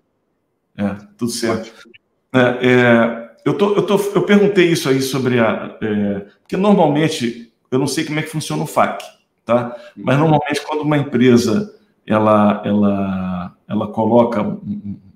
[0.77, 1.89] É, tudo certo.
[2.31, 5.77] É, é, eu, tô, eu, tô, eu perguntei isso aí sobre a.
[5.81, 9.03] É, porque normalmente eu não sei como é que funciona o FAC,
[9.45, 9.75] tá?
[9.95, 11.75] Mas normalmente quando uma empresa
[12.05, 14.57] ela, ela, ela coloca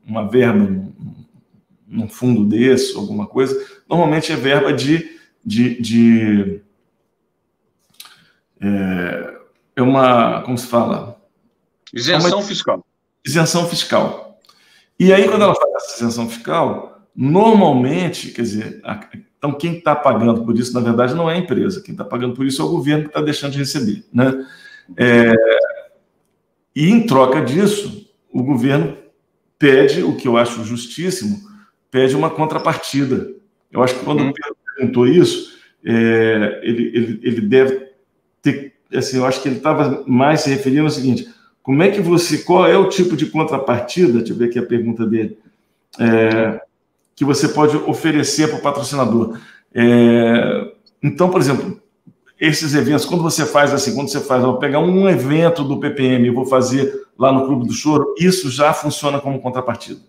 [0.05, 0.88] uma verba
[1.88, 3.55] num fundo desse, alguma coisa,
[3.88, 6.61] normalmente é verba de, de, de
[8.59, 9.36] é,
[9.78, 11.21] é uma, como se fala?
[11.93, 12.86] Isenção é uma, fiscal.
[13.23, 14.39] Isenção fiscal.
[14.99, 18.82] E aí, quando ela faz essa isenção fiscal, normalmente, quer dizer,
[19.38, 21.82] então, quem está pagando por isso, na verdade, não é a empresa.
[21.82, 24.03] Quem está pagando por isso é o governo que está deixando de receber.
[24.11, 24.45] Né?
[24.97, 25.34] É,
[26.75, 28.97] e, em troca disso, o governo
[29.59, 31.39] pede, o que eu acho justíssimo,
[31.91, 33.32] pede uma contrapartida.
[33.71, 34.30] Eu acho que quando uhum.
[34.30, 35.55] o Pedro perguntou isso,
[35.86, 37.91] é, ele, ele, ele deve
[38.41, 38.76] ter.
[38.93, 41.27] Assim, eu acho que ele estava mais se referindo ao seguinte:
[41.61, 42.38] como é que você.
[42.39, 44.19] Qual é o tipo de contrapartida?
[44.19, 45.38] Deixa eu ver aqui a pergunta dele.
[45.99, 46.61] É,
[47.15, 49.39] que você pode oferecer para o patrocinador.
[49.73, 50.71] É,
[51.03, 51.81] então, por exemplo,
[52.39, 56.27] esses eventos, quando você faz assim, quando você faz, vou pegar um evento do PPM
[56.27, 59.99] e vou fazer lá no Clube do Choro, isso já funciona como contrapartida?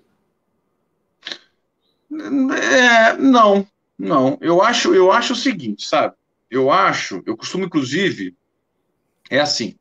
[2.12, 3.66] É, não,
[3.98, 4.38] não.
[4.40, 6.14] Eu acho, eu acho o seguinte, sabe?
[6.50, 8.36] Eu acho, eu costumo, inclusive,
[9.30, 9.74] é assim.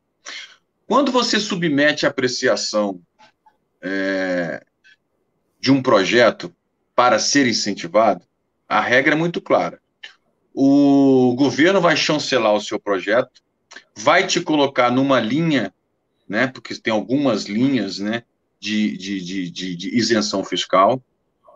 [0.88, 3.02] Quando você submete a apreciação
[3.82, 4.64] é,
[5.60, 6.54] de um projeto
[6.96, 8.26] para ser incentivado,
[8.68, 9.80] a regra é muito clara.
[10.54, 13.44] O governo vai chancelar o seu projeto,
[13.96, 15.74] vai te colocar numa linha,
[16.28, 18.24] né, porque tem algumas linhas né,
[18.60, 21.02] de, de, de, de, isenção fiscal.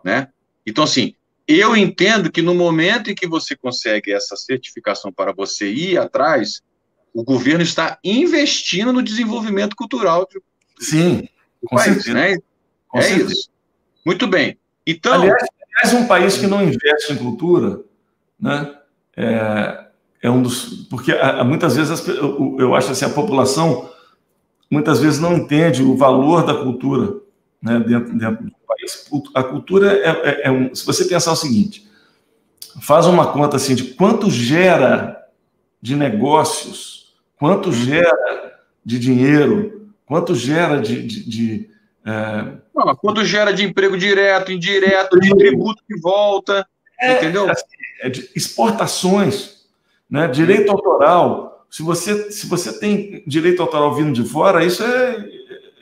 [0.04, 0.28] Né?
[0.64, 1.14] Então, assim,
[1.48, 6.62] eu entendo que no momento em que você consegue essa certificação para você ir atrás,
[7.14, 10.42] o governo está investindo no desenvolvimento cultural do,
[10.78, 11.28] Sim,
[11.62, 11.84] do país.
[11.84, 12.14] Certeza.
[12.14, 12.38] Né?
[12.88, 13.32] Com é certeza.
[13.32, 13.50] isso.
[14.04, 14.58] Muito bem.
[14.86, 15.44] Então, aliás,
[15.76, 17.80] aliás, um país que não investe em cultura,
[18.40, 18.74] né,
[19.16, 19.86] é,
[20.22, 21.12] é um dos, porque
[21.44, 23.90] muitas vezes as, eu, eu acho assim a população
[24.70, 27.20] muitas vezes não entende o valor da cultura,
[27.60, 29.06] né, dentro, dentro do país.
[29.34, 31.86] A cultura é, é, é um, se você pensar o seguinte,
[32.80, 35.28] faz uma conta assim de quanto gera
[35.80, 37.01] de negócios,
[37.42, 41.70] quanto gera de dinheiro, quanto gera de, de, de
[42.06, 42.52] é...
[42.72, 46.64] Não, quanto gera de emprego direto, indireto, de tributo que volta,
[47.00, 47.50] é, entendeu?
[47.50, 47.64] Assim,
[48.00, 49.66] é de exportações,
[50.08, 50.28] né?
[50.28, 51.66] direito autoral.
[51.68, 55.28] Se você, se você tem direito autoral vindo de fora, isso é,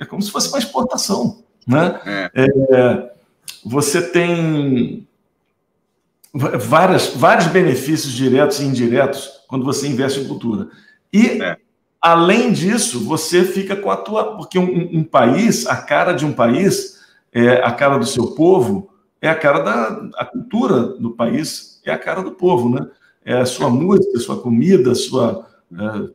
[0.01, 1.45] é como se fosse uma exportação.
[1.69, 2.01] Né?
[2.07, 2.31] É.
[2.75, 3.11] é
[3.63, 5.07] você tem
[6.33, 10.71] várias, vários benefícios diretos e indiretos quando você investe em cultura.
[11.13, 11.57] E é.
[12.01, 14.37] Além disso, você fica com a tua.
[14.37, 16.99] Porque um, um, país, a cara de um país,
[17.31, 18.89] é a cara do seu povo,
[19.21, 22.89] é a cara da a cultura do país, é a cara do povo, né?
[23.23, 26.11] É a sua música, a sua comida, a sua, é,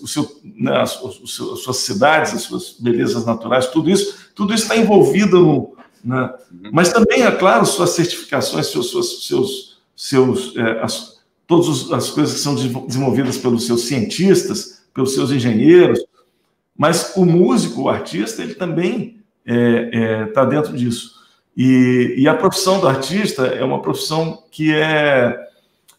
[0.00, 4.62] o seu, né, as, as, suas cidades, as suas belezas naturais, tudo isso, tudo isso
[4.62, 6.32] está envolvido no, Né?
[6.52, 6.70] Uhum.
[6.72, 11.13] Mas também, é claro, suas certificações, seus, seus, seus, seus é, as,
[11.46, 16.00] todas as coisas que são desenvolvidas pelos seus cientistas, pelos seus engenheiros,
[16.76, 21.14] mas o músico, o artista, ele também está é, é, tá dentro disso.
[21.56, 25.38] E, e, a profissão do artista é uma profissão que é,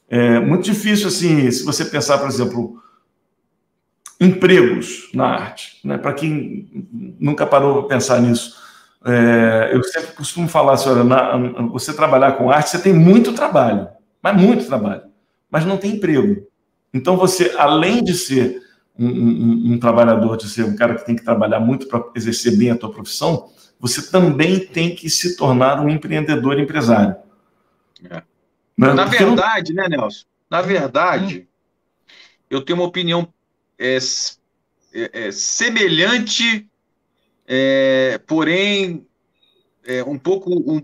[0.09, 2.83] é muito difícil, assim, se você pensar, por exemplo,
[4.19, 5.97] empregos na arte, né?
[5.97, 6.87] Para quem
[7.19, 8.57] nunca parou para pensar nisso,
[9.05, 11.37] é, eu sempre costumo falar, senhora, na,
[11.67, 13.87] você trabalhar com arte, você tem muito trabalho,
[14.21, 15.03] mas muito trabalho,
[15.55, 16.45] mas não tem emprego.
[16.93, 18.61] Então você, além de ser
[18.99, 22.57] um, um, um trabalhador, de ser um cara que tem que trabalhar muito para exercer
[22.57, 23.49] bem a tua profissão,
[23.79, 27.15] você também tem que se tornar um empreendedor empresário.
[28.03, 28.15] É.
[28.77, 28.93] Né?
[28.93, 29.83] Na verdade, não...
[29.83, 30.25] né, Nelson?
[30.51, 31.47] Na verdade,
[32.49, 33.25] eu tenho uma opinião
[33.79, 33.97] é,
[34.93, 36.67] é, é semelhante,
[37.47, 39.07] é, porém
[39.85, 40.51] é, um pouco.
[40.53, 40.81] Um,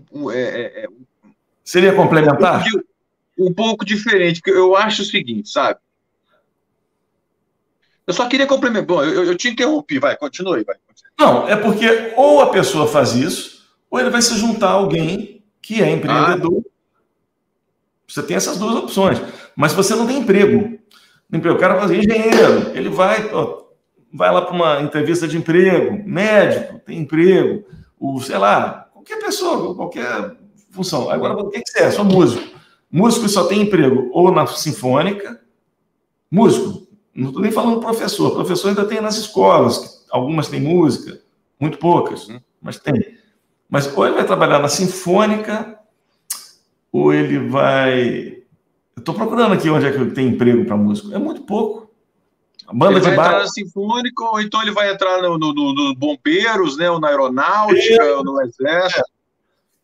[1.62, 2.60] Seria complementar?
[2.60, 2.91] Um pouco,
[3.38, 5.78] um pouco diferente, porque eu acho o seguinte, sabe?
[8.06, 8.86] Eu só queria complementar.
[8.86, 10.76] Bom, eu, eu te interrompi, vai, continue, vai.
[11.18, 15.44] Não, é porque ou a pessoa faz isso, ou ele vai se juntar a alguém
[15.60, 16.62] que é empreendedor.
[16.66, 16.70] Ah.
[18.08, 19.20] Você tem essas duas opções.
[19.56, 20.78] Mas você não tem emprego.
[21.32, 23.62] O cara faz engenheiro, ele vai, ó,
[24.12, 27.64] vai lá para uma entrevista de emprego, médico, tem emprego,
[27.98, 30.36] o, sei lá, qualquer pessoa, qualquer
[30.70, 31.08] função.
[31.08, 31.90] Agora, o que, que você é?
[31.90, 32.51] Sou músico.
[32.92, 35.40] Músico só tem emprego ou na sinfônica,
[36.30, 41.20] músico, não estou nem falando professor, professor ainda tem nas escolas, algumas têm música,
[41.58, 42.38] muito poucas, uhum.
[42.60, 43.16] mas tem.
[43.68, 45.78] Mas ou ele vai trabalhar na sinfônica,
[46.92, 48.42] ou ele vai
[48.96, 51.14] Estou procurando aqui onde é que tem emprego para músico.
[51.14, 51.90] É muito pouco.
[52.66, 53.26] A banda ele de vai bar...
[53.26, 57.00] entrar na Sinfônica, ou então ele vai entrar no, no, no, no Bombeiros, né, ou
[57.00, 58.14] na Aeronáutica, é.
[58.14, 59.00] ou no Exército.
[59.00, 59.04] É.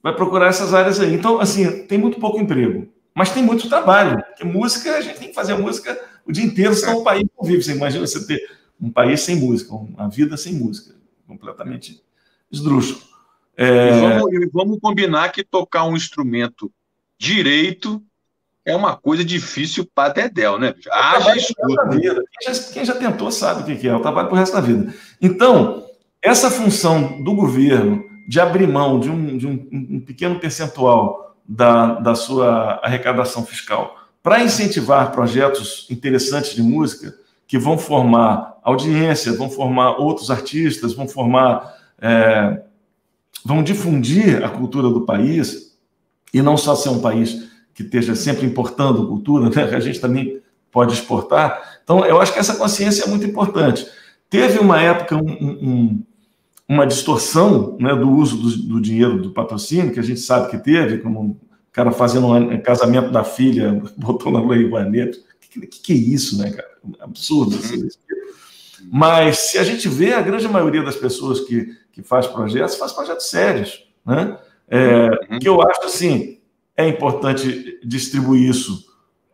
[0.02, 1.12] Vai procurar essas áreas aí.
[1.12, 2.86] Então, assim, tem muito pouco emprego.
[3.18, 4.22] Mas tem muito trabalho.
[4.22, 7.44] Porque música, a gente tem que fazer música o dia inteiro, senão o país não
[7.44, 7.64] vive.
[7.64, 8.40] Você imagina você ter
[8.80, 10.94] um país sem música, uma vida sem música.
[11.26, 12.00] Completamente
[12.48, 13.00] esdrúxulo.
[13.56, 13.88] É...
[13.88, 16.70] E, vamos, e vamos combinar que tocar um instrumento
[17.18, 18.00] direito
[18.64, 20.72] é uma coisa difícil para Dedel, né?
[20.88, 21.76] Haja estudo.
[21.90, 24.52] Quem já, quem já tentou sabe o que é, é o trabalho para o resto
[24.52, 24.94] da vida.
[25.20, 25.88] Então,
[26.22, 31.94] essa função do governo de abrir mão de um, de um, um pequeno percentual da,
[31.94, 37.14] da sua arrecadação fiscal para incentivar projetos interessantes de música
[37.46, 42.60] que vão formar audiência, vão formar outros artistas, vão formar, é,
[43.42, 45.78] vão difundir a cultura do país
[46.34, 49.74] e não só ser um país que esteja sempre importando cultura, né?
[49.74, 51.78] a gente também pode exportar.
[51.82, 53.86] Então, eu acho que essa consciência é muito importante.
[54.28, 56.04] Teve uma época um, um,
[56.68, 60.58] uma distorção né, do uso do, do, dinheiro do patrocínio, que a gente sabe que
[60.58, 61.36] teve, como um
[61.72, 65.18] cara fazendo um casamento da filha, botou na Lei Rouanet.
[65.18, 66.68] O que, que, que, é isso, né, cara?
[67.00, 67.56] Absurdo.
[67.56, 67.88] Assim,
[68.92, 72.92] Mas se a gente vê, a grande maioria das pessoas que, que faz projetos, faz
[72.92, 73.86] projetos sérios.
[74.04, 74.38] Né?
[74.68, 75.38] É, uhum.
[75.38, 76.38] que eu acho assim,
[76.76, 78.86] é importante distribuir isso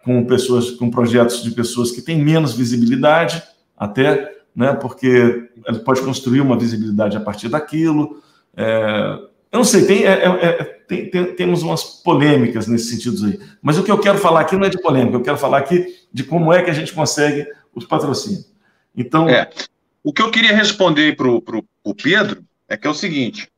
[0.04, 3.42] com pessoas, com projetos de pessoas que têm menos visibilidade,
[3.76, 4.72] até, né?
[4.74, 8.22] Porque ele pode construir uma visibilidade a partir daquilo.
[8.56, 9.18] É,
[9.52, 13.40] eu não sei, tem, é, é, é, tem, tem, temos umas polêmicas nesse sentido aí.
[13.62, 15.86] Mas o que eu quero falar aqui não é de polêmica, eu quero falar aqui
[16.12, 18.52] de como é que a gente consegue os patrocínios.
[18.96, 19.28] Então.
[19.28, 19.50] É,
[20.02, 23.48] o que eu queria responder para o Pedro é que é o seguinte: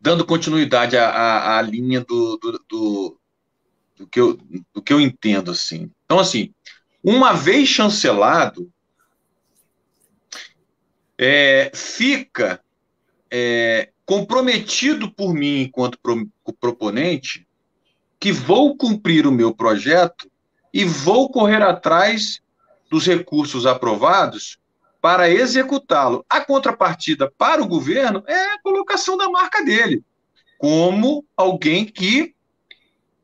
[0.00, 3.18] dando continuidade à, à, à linha do, do, do,
[3.96, 4.38] do, que eu,
[4.72, 5.90] do que eu entendo, assim.
[6.04, 6.52] Então, assim,
[7.02, 8.70] uma vez chancelado,
[11.18, 12.60] é, fica
[13.30, 16.28] é, comprometido por mim, enquanto pro,
[16.60, 17.46] proponente,
[18.18, 20.30] que vou cumprir o meu projeto
[20.72, 22.40] e vou correr atrás
[22.90, 24.58] dos recursos aprovados
[25.00, 26.24] para executá-lo.
[26.28, 30.02] A contrapartida para o governo é a colocação da marca dele,
[30.58, 32.34] como alguém que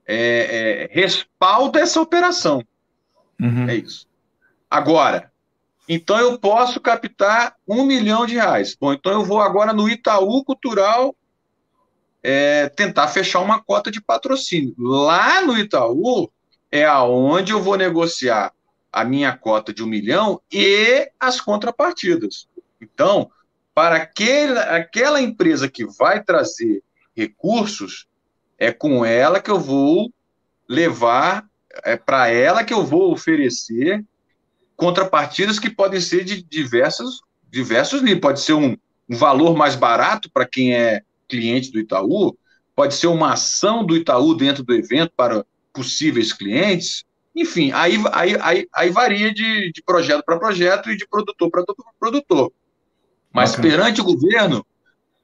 [0.06, 2.64] é, é, respalda essa operação.
[3.40, 3.68] Uhum.
[3.68, 4.06] É isso.
[4.68, 5.32] Agora,
[5.92, 8.76] então eu posso captar um milhão de reais.
[8.80, 11.16] Bom, então eu vou agora no Itaú Cultural
[12.22, 14.72] é, tentar fechar uma cota de patrocínio.
[14.78, 16.30] Lá no Itaú
[16.70, 18.52] é aonde eu vou negociar
[18.92, 22.48] a minha cota de um milhão e as contrapartidas.
[22.80, 23.28] Então,
[23.74, 26.84] para aquele, aquela empresa que vai trazer
[27.16, 28.06] recursos,
[28.56, 30.12] é com ela que eu vou
[30.68, 31.44] levar,
[31.82, 34.04] é para ela que eu vou oferecer
[34.80, 37.20] contrapartidas que podem ser de diversos,
[37.50, 38.22] diversos níveis.
[38.22, 38.74] Pode ser um,
[39.06, 42.34] um valor mais barato para quem é cliente do Itaú,
[42.74, 47.04] pode ser uma ação do Itaú dentro do evento para possíveis clientes.
[47.36, 51.62] Enfim, aí, aí, aí, aí varia de, de projeto para projeto e de produtor para
[52.00, 52.50] produtor.
[53.30, 53.70] Mas okay.
[53.70, 54.66] perante o governo,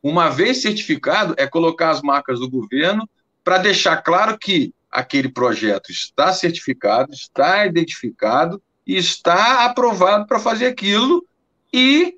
[0.03, 3.09] uma vez certificado, é colocar as marcas do governo
[3.43, 11.27] para deixar claro que aquele projeto está certificado, está identificado está aprovado para fazer aquilo
[11.73, 12.17] e,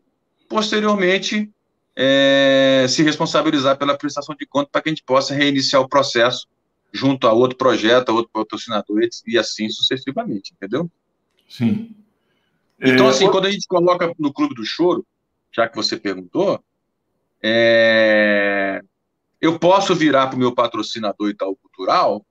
[0.48, 1.50] posteriormente,
[1.96, 6.46] é, se responsabilizar pela prestação de conta para que a gente possa reiniciar o processo
[6.92, 10.90] junto a outro projeto, a outro patrocinador e assim sucessivamente, entendeu?
[11.48, 11.94] Sim.
[12.80, 13.10] Então, é...
[13.10, 15.04] assim, quando a gente coloca no Clube do Choro,
[15.52, 16.62] já que você perguntou,
[17.42, 18.82] é...
[19.40, 22.24] eu posso virar para o meu patrocinador Itaú Cultural,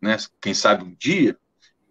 [0.00, 1.36] né, quem sabe um dia,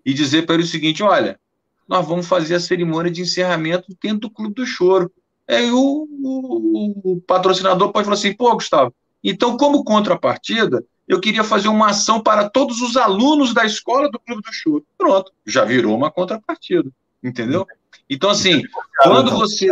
[0.07, 1.37] e dizer para ele o seguinte: olha,
[1.85, 5.11] nós vamos fazer a cerimônia de encerramento dentro do Clube do Choro.
[5.45, 11.43] Aí o, o, o patrocinador pode falar assim: pô, Gustavo, então, como contrapartida, eu queria
[11.43, 14.85] fazer uma ação para todos os alunos da escola do Clube do Choro.
[14.97, 16.89] Pronto, já virou uma contrapartida,
[17.21, 17.67] entendeu?
[18.09, 18.61] Então, assim,
[19.03, 19.69] quando você,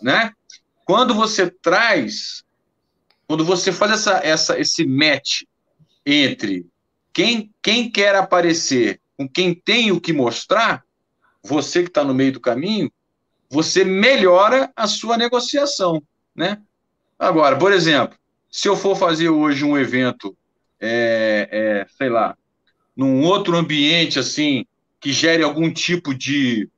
[0.00, 0.32] né,
[0.86, 2.42] quando você traz,
[3.26, 5.42] quando você faz essa, essa, esse match
[6.06, 6.66] entre
[7.12, 10.84] quem, quem quer aparecer com quem tem o que mostrar,
[11.42, 12.90] você que está no meio do caminho,
[13.48, 16.02] você melhora a sua negociação,
[16.34, 16.60] né?
[17.18, 18.18] Agora, por exemplo,
[18.50, 20.36] se eu for fazer hoje um evento,
[20.80, 22.36] é, é, sei lá,
[22.96, 24.64] num outro ambiente assim
[25.00, 26.68] que gere algum tipo de,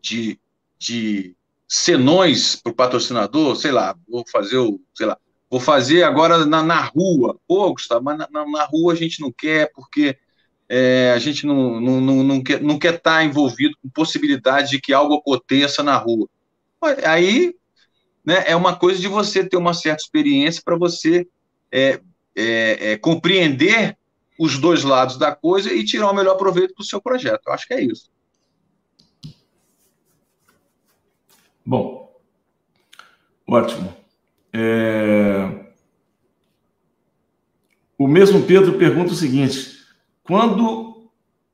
[0.00, 0.40] de,
[0.78, 1.36] de
[1.68, 5.18] senões para o patrocinador, sei lá, vou fazer o, sei lá,
[5.50, 7.38] vou fazer agora na, na rua.
[7.46, 10.16] Pô, Gustavo, mas na, na, na rua a gente não quer, porque
[10.68, 14.70] é, a gente não, não, não, não, quer, não quer estar tá envolvido com possibilidade
[14.70, 16.28] de que algo aconteça na rua.
[17.04, 17.54] Aí
[18.24, 21.26] né, é uma coisa de você ter uma certa experiência para você
[21.70, 22.00] é,
[22.34, 23.96] é, é, compreender
[24.38, 27.42] os dois lados da coisa e tirar o melhor proveito do seu projeto.
[27.46, 28.10] Eu acho que é isso.
[31.64, 32.12] Bom,
[33.46, 33.96] ótimo.
[34.52, 35.64] É...
[37.96, 39.73] O mesmo Pedro pergunta o seguinte:
[40.24, 41.10] quando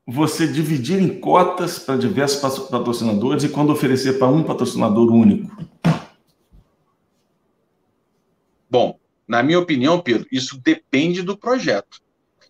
[0.07, 5.55] você dividir em cotas para diversos patrocinadores e quando oferecer para um patrocinador único?
[8.69, 8.97] Bom,
[9.27, 12.01] na minha opinião, Pedro, isso depende do projeto.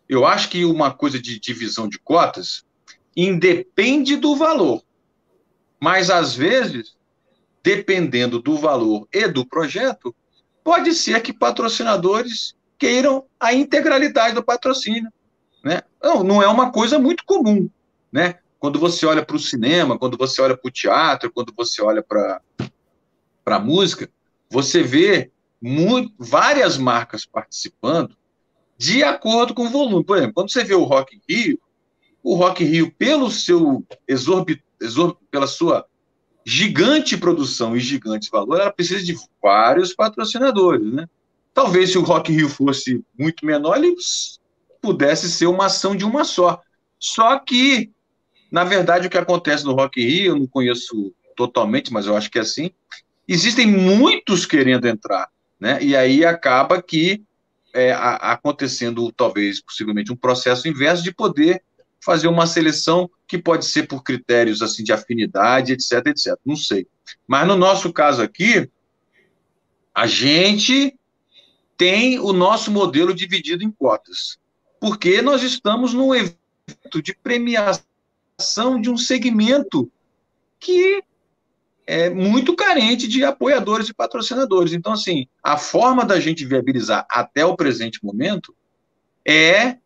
[0.07, 2.63] Eu acho que uma coisa de divisão de cotas
[3.17, 4.83] independe do valor.
[5.79, 6.95] Mas, às vezes,
[7.63, 10.15] dependendo do valor e do projeto,
[10.63, 15.11] pode ser que patrocinadores queiram a integralidade do patrocínio.
[16.01, 17.69] Não, não é uma coisa muito comum.
[18.11, 18.35] Né?
[18.59, 22.03] Quando você olha para o cinema, quando você olha para o teatro, quando você olha
[22.03, 22.41] para
[23.45, 24.09] a música,
[24.49, 25.31] você vê
[25.61, 28.15] muito, várias marcas participando
[28.77, 30.03] de acordo com o volume.
[30.03, 31.59] Por exemplo, quando você vê o Rock in Rio,
[32.23, 35.85] o Rock in Rio, pelo seu exorbit, exorb, pela sua
[36.43, 41.07] gigante produção e gigante valor, ela precisa de vários patrocinadores, né?
[41.53, 43.95] Talvez se o Rock in Rio fosse muito menor, ele
[44.81, 46.61] pudesse ser uma ação de uma só.
[46.99, 47.91] Só que,
[48.51, 52.17] na verdade, o que acontece no Rock in Rio, eu não conheço totalmente, mas eu
[52.17, 52.71] acho que é assim,
[53.27, 55.29] existem muitos querendo entrar,
[55.59, 55.81] né?
[55.81, 57.23] E aí acaba que
[57.73, 61.63] é, acontecendo, talvez, possivelmente, um processo inverso de poder
[62.03, 66.35] fazer uma seleção que pode ser por critérios assim de afinidade, etc, etc.
[66.45, 66.87] Não sei.
[67.27, 68.69] Mas no nosso caso aqui,
[69.93, 70.97] a gente
[71.77, 74.40] tem o nosso modelo dividido em cotas
[74.81, 77.85] porque nós estamos num evento de premiação
[78.81, 79.91] de um segmento
[80.59, 81.03] que
[81.85, 84.73] é muito carente de apoiadores e patrocinadores.
[84.73, 88.55] Então, assim, a forma da gente viabilizar até o presente momento
[89.23, 89.77] é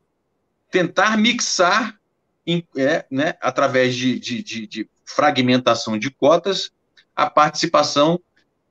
[0.71, 1.99] tentar mixar,
[2.77, 6.71] é, né, através de, de, de, de, fragmentação de cotas,
[7.15, 8.19] a participação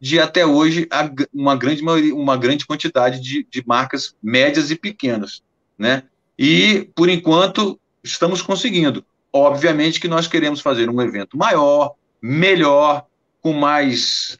[0.01, 0.89] de até hoje
[1.33, 5.43] uma grande, uma grande quantidade de, de marcas médias e pequenas.
[5.79, 6.03] Né?
[6.39, 9.05] E, por enquanto, estamos conseguindo.
[9.33, 13.07] Obviamente que nós queremos fazer um evento maior, melhor,
[13.41, 14.39] com mais,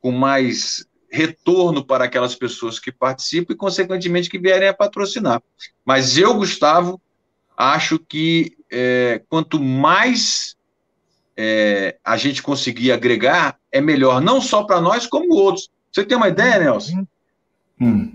[0.00, 5.42] com mais retorno para aquelas pessoas que participam e, consequentemente, que vierem a patrocinar.
[5.84, 7.00] Mas eu, Gustavo,
[7.56, 10.56] acho que é, quanto mais
[11.36, 15.70] é, a gente conseguir agregar, é melhor, não só para nós, como outros.
[15.92, 17.06] Você tem uma ideia, Nelson?
[17.80, 18.12] Hum.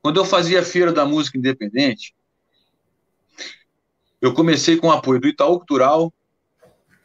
[0.00, 2.14] Quando eu fazia a Feira da Música Independente,
[4.24, 6.10] eu comecei com o apoio do Itaú Cultural,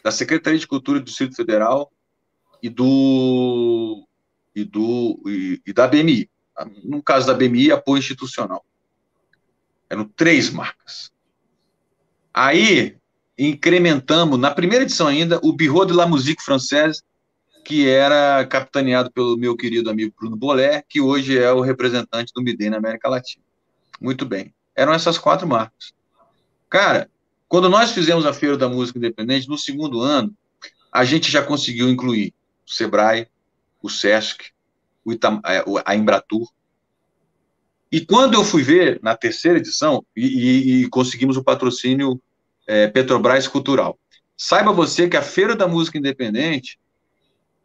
[0.01, 1.91] da Secretaria de Cultura do Distrito Federal
[2.63, 4.07] e do
[4.55, 6.29] e do e, e da BMI,
[6.81, 8.63] no caso da BMI, apoio institucional.
[9.89, 11.11] Eram três marcas.
[12.33, 12.95] Aí,
[13.37, 17.03] incrementamos, na primeira edição ainda, o Bureau de la Musique Française,
[17.65, 22.41] que era capitaneado pelo meu querido amigo Bruno Bolé, que hoje é o representante do
[22.41, 23.43] MIDEI na América Latina.
[23.99, 24.53] Muito bem.
[24.73, 25.98] Eram essas quatro marcas.
[26.69, 27.09] Cara,
[27.47, 30.33] quando nós fizemos a Feira da Música Independente, no segundo ano,
[30.91, 32.33] a gente já conseguiu incluir
[32.67, 33.27] o Sebrae,
[33.81, 34.51] o Sesc,
[35.03, 36.47] o Itam, é, a Embratur.
[37.91, 42.21] E quando eu fui ver, na terceira edição, e, e, e conseguimos o patrocínio
[42.67, 43.97] é, Petrobras Cultural.
[44.37, 46.79] Saiba você que a Feira da Música Independente,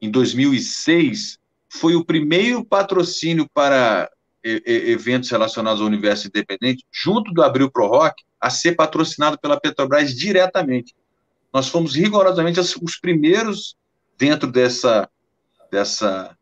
[0.01, 1.39] em 2006,
[1.69, 4.11] foi o primeiro patrocínio para
[4.43, 10.15] eventos relacionados ao universo independente, junto do Abril Pro Rock, a ser patrocinado pela Petrobras
[10.15, 10.95] diretamente.
[11.51, 13.75] Nós fomos rigorosamente os primeiros
[14.19, 15.09] dentro dessa,
[15.73, 16.37] dessa,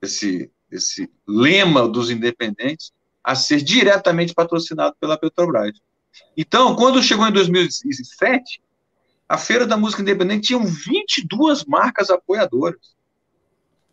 [0.00, 2.92] desse, desse lema dos independentes
[3.22, 5.78] a ser diretamente patrocinado pela Petrobras.
[6.36, 8.60] Então, quando chegou em 2007,
[9.28, 12.96] a Feira da Música Independente tinha 22 marcas apoiadoras.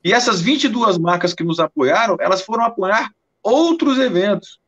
[0.04, 3.12] E essas 22 marcas que nos apoiaram, elas foram apoiar
[3.44, 4.60] outros eventos.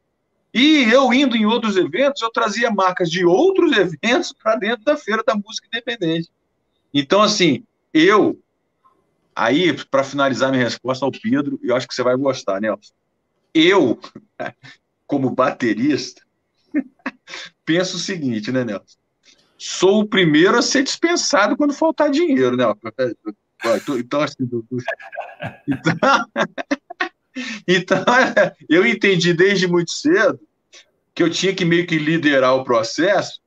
[0.54, 4.96] E eu indo em outros eventos, eu trazia marcas de outros eventos para dentro da
[4.96, 6.30] Feira da Música Independente.
[6.94, 8.40] Então, assim, eu,
[9.36, 12.94] aí, para finalizar minha resposta ao Pedro, eu acho que você vai gostar, Nelson.
[13.52, 14.00] Eu,
[15.08, 16.22] como baterista,
[17.66, 18.98] penso o seguinte, né, Nelson?
[19.58, 22.66] Sou o primeiro a ser dispensado quando faltar dinheiro, né?
[23.64, 24.62] Então, então, assim, então,
[27.68, 28.04] então,
[28.70, 30.40] eu entendi desde muito cedo
[31.14, 33.40] que eu tinha que meio que liderar o processo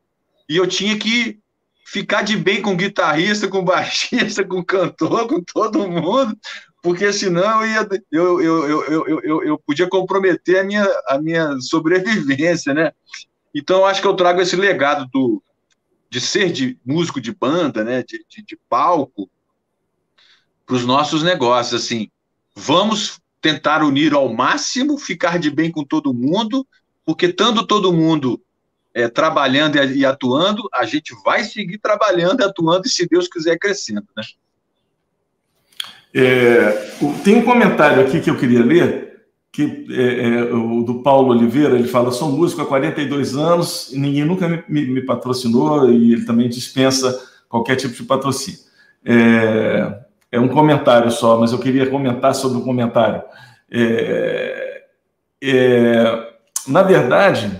[0.48, 1.38] e eu tinha que
[1.84, 6.36] ficar de bem com guitarrista, com baixista, com cantor, com todo mundo,
[6.82, 11.60] porque senão eu, ia, eu, eu, eu, eu, eu, podia comprometer a minha, a minha
[11.60, 12.92] sobrevivência, né?
[13.54, 15.42] Então, eu acho que eu trago esse legado do,
[16.10, 19.30] de ser de músico de banda, né, de, de, de palco,
[20.64, 21.82] para os nossos negócios.
[21.82, 22.08] Assim,
[22.54, 26.66] vamos tentar unir ao máximo, ficar de bem com todo mundo,
[27.04, 28.42] porque estando todo mundo
[28.92, 33.56] é, trabalhando e, atuando, a gente vai seguir trabalhando e atuando e, se Deus quiser,
[33.56, 34.04] crescendo.
[34.16, 34.24] Né?
[36.12, 36.90] É,
[37.22, 39.06] tem um comentário aqui que eu queria ler
[39.52, 44.24] que é, é, o do Paulo Oliveira, ele fala, sou músico há 42 anos, ninguém
[44.24, 47.16] nunca me, me, me, patrocinou, e ele também dispensa
[47.48, 48.58] qualquer tipo de patrocínio.
[49.04, 53.22] É, é, um comentário só, mas eu queria comentar sobre o comentário.
[53.70, 54.84] É,
[55.42, 56.32] é,
[56.66, 57.50] na verdade,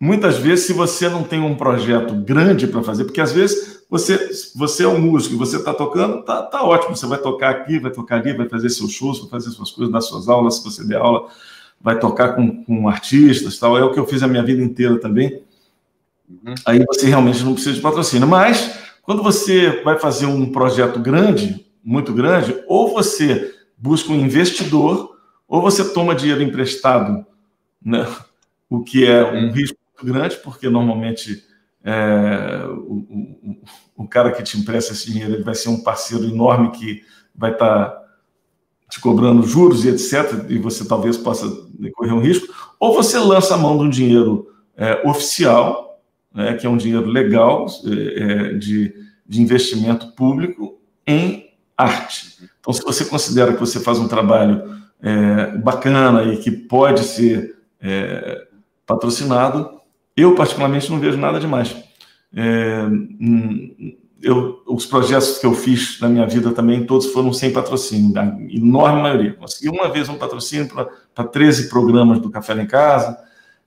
[0.00, 4.30] muitas vezes, se você não tem um projeto grande para fazer, porque às vezes você,
[4.54, 6.94] você é um músico, você está tocando, tá, tá ótimo.
[6.94, 9.92] Você vai tocar aqui, vai tocar ali, vai fazer seus shows, vai fazer suas coisas,
[9.92, 11.28] dar suas aulas, se você der aula,
[11.80, 13.78] vai tocar com, com artistas, tal.
[13.78, 15.42] É o que eu fiz a minha vida inteira também.
[16.28, 16.54] Uhum.
[16.66, 18.28] Aí você realmente não precisa de patrocínio.
[18.28, 25.16] Mas quando você vai fazer um projeto grande, muito grande, ou você busca um investidor,
[25.48, 27.24] ou você toma dinheiro emprestado,
[27.82, 28.06] né?
[28.68, 29.52] o que é um uhum.
[29.52, 31.42] risco muito grande, porque normalmente
[31.82, 33.56] é, o, o,
[34.04, 37.02] o, cara que te empresta esse dinheiro ele vai ser um parceiro enorme que
[37.34, 38.04] vai estar tá
[38.90, 41.48] te cobrando juros e etc., e você talvez possa
[41.94, 46.02] correr um risco, ou você lança a mão de um dinheiro é, oficial,
[46.34, 48.94] né, que é um dinheiro legal é, é, de,
[49.26, 51.47] de investimento público em
[51.78, 52.36] arte.
[52.60, 57.56] Então, se você considera que você faz um trabalho é, bacana e que pode ser
[57.80, 58.46] é,
[58.84, 59.78] patrocinado,
[60.16, 61.76] eu, particularmente, não vejo nada demais.
[62.34, 67.52] É, hum, eu, os projetos que eu fiz na minha vida também, todos foram sem
[67.52, 69.34] patrocínio, a enorme maioria.
[69.34, 70.68] Consegui uma vez um patrocínio
[71.14, 73.16] para 13 programas do Café em Casa,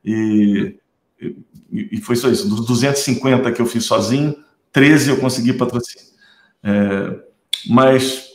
[0.04, 0.76] e,
[1.22, 1.36] e,
[1.72, 2.50] e, foi só isso.
[2.50, 4.36] Dos 250 que eu fiz sozinho,
[4.74, 6.08] 13 eu consegui patrocínio.
[6.64, 7.31] É,
[7.70, 8.30] mas,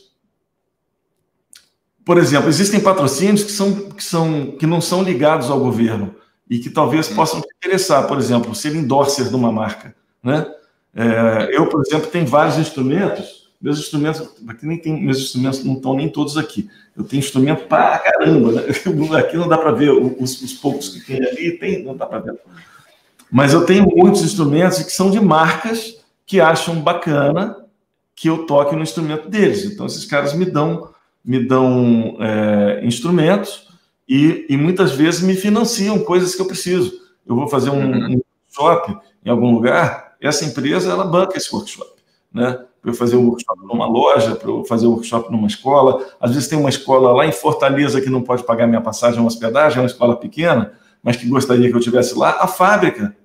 [2.05, 6.15] por exemplo, existem patrocínios que, são, que, são, que não são ligados ao governo
[6.49, 9.95] e que talvez possam te interessar, por exemplo, ser endorser de uma marca.
[10.23, 10.45] Né?
[10.95, 15.73] É, eu, por exemplo, tenho vários instrumentos, meus instrumentos, aqui nem tem, meus instrumentos não
[15.73, 16.69] estão nem todos aqui.
[16.95, 18.63] Eu tenho instrumento para caramba, né?
[19.17, 22.19] aqui não dá para ver os, os, poucos que tem ali, tem, não dá para
[22.19, 22.39] ver.
[23.31, 27.57] Mas eu tenho muitos instrumentos que são de marcas que acham bacana
[28.17, 29.63] que eu toque no instrumento deles.
[29.63, 30.89] Então, esses caras me dão,
[31.23, 33.67] me dão é, instrumentos
[34.09, 36.91] e, e, muitas vezes me financiam coisas que eu preciso.
[37.27, 38.15] Eu vou fazer um, uhum.
[38.15, 38.21] um
[38.59, 41.91] workshop em algum lugar, essa empresa ela banca esse workshop,
[42.33, 42.59] né?
[42.81, 46.05] para eu fazer um workshop numa loja, para eu fazer um workshop numa escola.
[46.19, 49.27] Às vezes tem uma escola lá em Fortaleza que não pode pagar minha passagem, uma
[49.27, 52.37] hospedagem, é uma escola pequena, mas que gostaria que eu tivesse lá.
[52.39, 53.15] A fábrica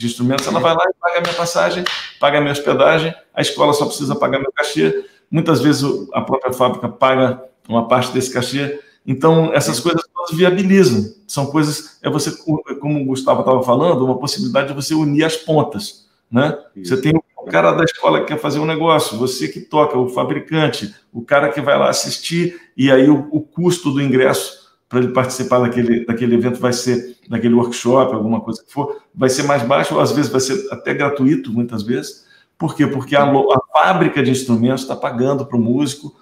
[0.00, 1.84] de instrumentos, ela vai lá e paga minha passagem,
[2.18, 5.04] paga minha hospedagem, a escola só precisa pagar meu cachê.
[5.30, 5.84] Muitas vezes
[6.14, 8.80] a própria fábrica paga uma parte desse cachê.
[9.06, 11.14] Então, essas coisas todas viabilizam.
[11.26, 12.34] São coisas, é você,
[12.80, 16.08] como o Gustavo estava falando, uma possibilidade de você unir as pontas.
[16.30, 16.56] Né?
[16.82, 20.08] Você tem o cara da escola que quer fazer um negócio, você que toca, o
[20.08, 24.59] fabricante, o cara que vai lá assistir, e aí o, o custo do ingresso
[24.90, 29.30] para ele participar daquele, daquele evento vai ser, daquele workshop, alguma coisa que for, vai
[29.30, 32.26] ser mais baixo, ou às vezes vai ser até gratuito, muitas vezes.
[32.58, 32.88] Por quê?
[32.88, 36.12] Porque a, a fábrica de instrumentos está pagando para o músico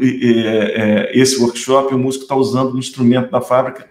[0.00, 3.88] é, é, esse workshop, o músico está usando o instrumento da fábrica.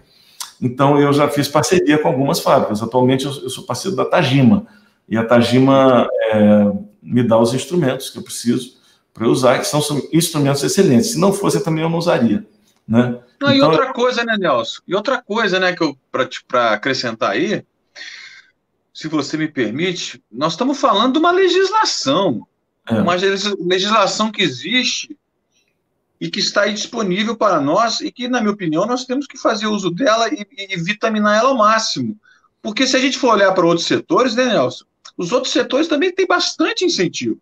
[0.61, 2.81] Então, eu já fiz parceria com algumas fábricas.
[2.81, 4.65] Atualmente, eu, eu sou parceiro da Tajima.
[5.09, 6.71] E a Tajima é,
[7.03, 8.79] me dá os instrumentos que eu preciso
[9.13, 9.81] para usar, que são
[10.13, 11.11] instrumentos excelentes.
[11.11, 12.45] Se não fosse, também eu não usaria.
[12.87, 13.19] Né?
[13.41, 14.81] Não, então, e outra coisa, né, Nelson?
[14.87, 15.97] E outra coisa, né, que eu
[16.47, 17.65] para acrescentar aí,
[18.93, 22.47] se você me permite, nós estamos falando de uma legislação,
[22.87, 22.93] é.
[22.93, 23.15] uma
[23.59, 25.17] legislação que existe
[26.19, 29.39] e que está aí disponível para nós e que, na minha opinião, nós temos que
[29.39, 32.15] fazer uso dela e, e vitaminar ela ao máximo.
[32.61, 34.85] Porque se a gente for olhar para outros setores, né, Nelson?
[35.17, 37.41] Os outros setores também têm bastante incentivo.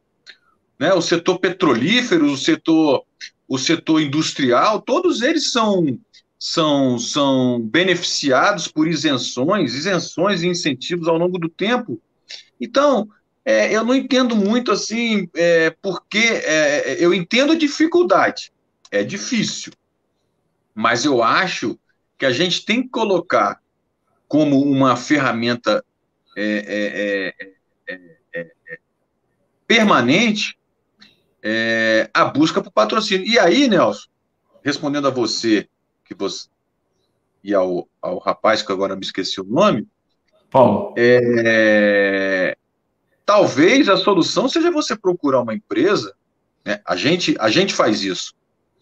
[0.80, 0.94] Né?
[0.94, 3.04] O setor petrolífero, o setor
[3.50, 6.00] o setor industrial, todos eles são,
[6.38, 12.00] são, são beneficiados por isenções, isenções e incentivos ao longo do tempo.
[12.62, 13.10] Então,
[13.44, 18.54] é, eu não entendo muito assim, é, porque é, eu entendo a dificuldade,
[18.92, 19.74] é difícil,
[20.76, 21.78] mas eu acho
[22.20, 23.60] que a gente tem que colocar
[24.28, 25.84] como uma ferramenta
[26.38, 27.34] é,
[27.88, 27.96] é,
[28.36, 28.80] é,
[29.66, 30.59] permanente
[31.44, 33.26] é, a busca por patrocínio.
[33.26, 34.08] E aí, Nelson,
[34.64, 35.68] respondendo a você,
[36.04, 36.48] que você
[37.44, 39.88] e ao, ao rapaz que agora me esqueci o nome,
[40.50, 40.94] Paulo.
[40.98, 42.58] É,
[43.26, 46.14] talvez a solução seja você procurar uma empresa,
[46.66, 46.82] né?
[46.86, 48.34] a, gente, a gente faz isso,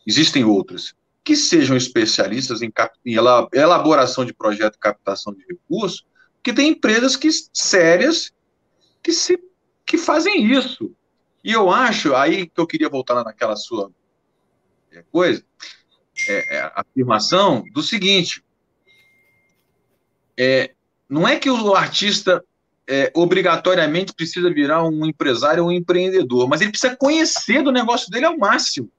[0.06, 0.94] existem outras,
[1.24, 6.06] que sejam especialistas em, cap, em elaboração de projeto de captação de recursos,
[6.42, 8.32] que tem empresas que, sérias
[9.04, 9.38] que, se,
[9.86, 10.96] que fazem isso.
[11.48, 13.90] E eu acho, aí que eu queria voltar naquela sua
[14.92, 15.42] é, coisa,
[16.28, 18.44] é, é, afirmação do seguinte:
[20.38, 20.74] é,
[21.08, 22.44] não é que o artista
[22.86, 28.12] é, obrigatoriamente precisa virar um empresário ou um empreendedor, mas ele precisa conhecer do negócio
[28.12, 28.92] dele ao máximo.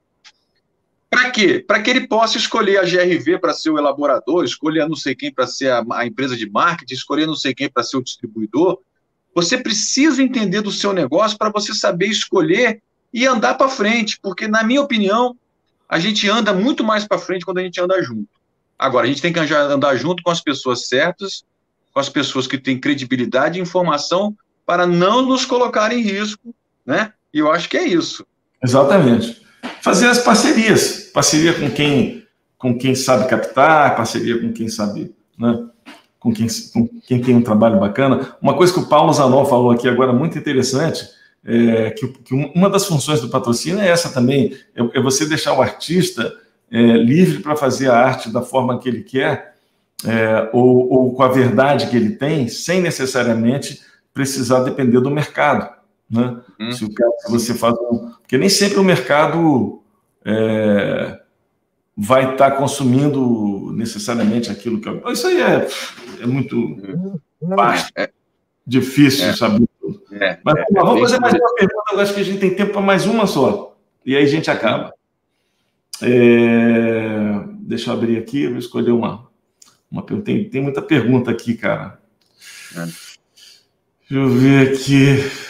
[1.07, 1.59] Para quê?
[1.59, 5.31] Para que ele possa escolher a GRV para ser o elaborador, escolher não sei quem
[5.31, 8.79] para ser a, a, empresa de marketing, escolher não sei quem para ser o distribuidor,
[9.33, 12.81] você precisa entender do seu negócio para você saber escolher
[13.13, 15.35] e andar para frente, porque, na minha opinião,
[15.87, 18.27] a gente anda muito mais para frente quando a gente anda junto.
[18.77, 21.43] Agora, a gente tem que andar junto com as pessoas certas,
[21.93, 26.53] com as pessoas que têm credibilidade e informação para não nos colocar em risco,
[26.85, 27.11] né?
[27.33, 28.25] E eu acho que é isso.
[28.63, 29.41] Exatamente.
[29.81, 32.25] Fazer as parcerias, parceria com quem,
[32.57, 35.67] com quem sabe captar, parceria com quem sabe, né?
[36.19, 38.35] Com quem, com quem tem um trabalho bacana.
[38.41, 41.07] Uma coisa que o Paulo Zanon falou aqui agora, muito interessante,
[41.45, 45.53] é que, que uma das funções do patrocínio é essa também, é, é você deixar
[45.53, 46.33] o artista
[46.69, 49.55] é, livre para fazer a arte da forma que ele quer,
[50.05, 53.81] é, ou, ou, com a verdade que ele tem, sem necessariamente
[54.13, 55.69] precisar depender do mercado.
[56.09, 56.37] Né?
[56.59, 56.71] Hum.
[56.71, 58.11] Se, o cara, se você faz um.
[58.21, 59.81] Porque nem sempre o mercado
[60.25, 61.18] é,
[62.01, 64.87] vai estar tá consumindo necessariamente aquilo que.
[64.87, 65.03] Eu...
[65.11, 65.67] Isso aí é,
[66.21, 66.77] é muito
[67.41, 68.09] vasto, é.
[68.65, 69.35] difícil é.
[69.35, 70.01] saber tudo.
[70.13, 70.39] É.
[70.43, 73.05] Mas vamos fazer mais uma pergunta, eu acho que a gente tem tempo para mais
[73.05, 73.75] uma só.
[74.05, 74.93] E aí a gente acaba.
[76.01, 77.43] É...
[77.59, 79.27] Deixa eu abrir aqui, vou escolher uma.
[79.91, 81.99] uma tem, tem muita pergunta aqui, cara.
[82.77, 82.85] É.
[82.85, 83.05] Deixa
[84.09, 85.48] eu ver aqui.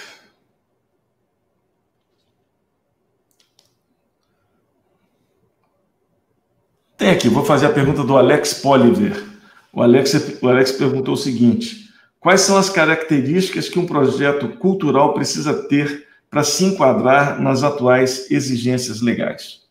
[7.00, 9.24] Tem aqui, vou fazer a pergunta do Alex Poliver.
[9.72, 11.90] O Alex, o Alex perguntou o seguinte:
[12.20, 18.30] quais são as características que um projeto cultural precisa ter para se enquadrar nas atuais
[18.30, 19.62] exigências legais?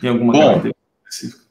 [0.00, 1.42] Tem alguma Bom, característica específica?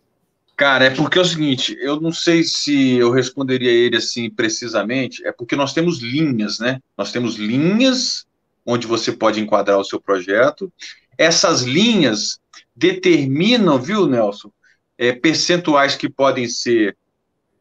[0.57, 5.23] Cara, é porque é o seguinte, eu não sei se eu responderia ele assim precisamente,
[5.23, 6.79] é porque nós temos linhas, né?
[6.97, 8.25] Nós temos linhas
[8.65, 10.71] onde você pode enquadrar o seu projeto.
[11.15, 12.39] Essas linhas
[12.81, 14.51] determinam, viu, Nelson,
[14.97, 16.97] é, percentuais que podem ser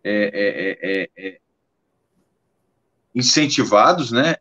[0.03, 1.39] é, é, é, é
[3.15, 4.37] incentivados, né?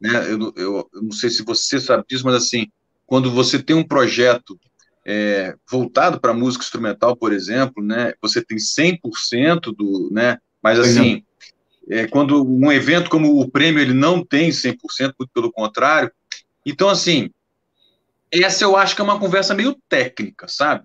[0.00, 0.10] né?
[0.30, 2.68] Eu, eu, eu, não sei se você sabe disso, mas assim,
[3.04, 4.58] quando você tem um projeto
[5.04, 8.12] é, voltado para música instrumental, por exemplo, né?
[8.22, 10.38] Você tem 100% do, né?
[10.62, 11.24] Mas assim,
[11.88, 14.76] é, quando um evento como o prêmio ele não tem 100%,
[15.18, 16.12] muito pelo contrário.
[16.64, 17.30] Então assim,
[18.32, 20.84] essa eu acho que é uma conversa meio técnica, sabe?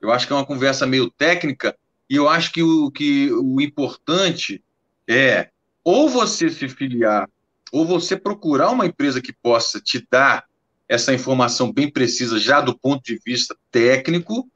[0.00, 1.76] Eu acho que é uma conversa meio técnica
[2.08, 4.62] e eu acho que o, que o importante
[5.08, 5.48] é
[5.84, 7.28] ou você se filiar,
[7.72, 10.44] ou você procurar uma empresa que possa te dar
[10.88, 14.46] essa informação bem precisa já do ponto de vista técnico,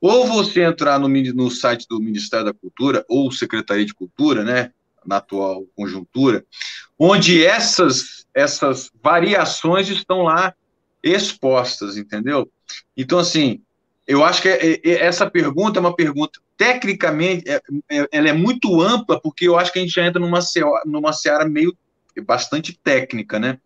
[0.00, 4.72] ou você entrar no, no site do Ministério da Cultura ou Secretaria de Cultura, né,
[5.06, 6.44] na atual conjuntura,
[6.98, 10.54] onde essas, essas variações estão lá
[11.04, 12.50] expostas, entendeu?
[12.96, 13.60] Então, assim,
[14.06, 18.32] eu acho que é, é, essa pergunta é uma pergunta, tecnicamente, é, é, ela é
[18.32, 20.40] muito ampla, porque eu acho que a gente entra numa,
[20.84, 21.76] numa seara meio,
[22.24, 23.58] bastante técnica, né?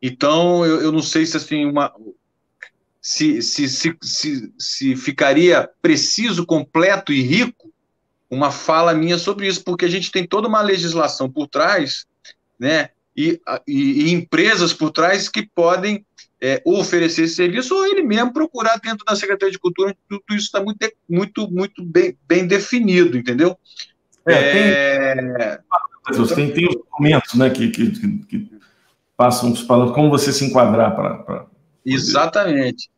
[0.00, 1.92] Então, eu, eu não sei se, assim, uma,
[3.00, 7.72] se, se, se, se, se ficaria preciso, completo e rico
[8.30, 12.06] uma fala minha sobre isso, porque a gente tem toda uma legislação por trás,
[12.58, 12.90] né?
[13.16, 16.04] E, e, e empresas por trás que podem
[16.40, 20.46] é, oferecer esse serviço ou ele mesmo procurar dentro da Secretaria de Cultura, tudo isso
[20.46, 20.78] está muito,
[21.08, 23.56] muito, muito bem, bem definido, entendeu?
[24.26, 28.50] É, tem, tem, tem, os documentos né, que, que, que, que
[29.16, 31.46] passam falando como você se enquadrar para.
[31.84, 32.88] Exatamente.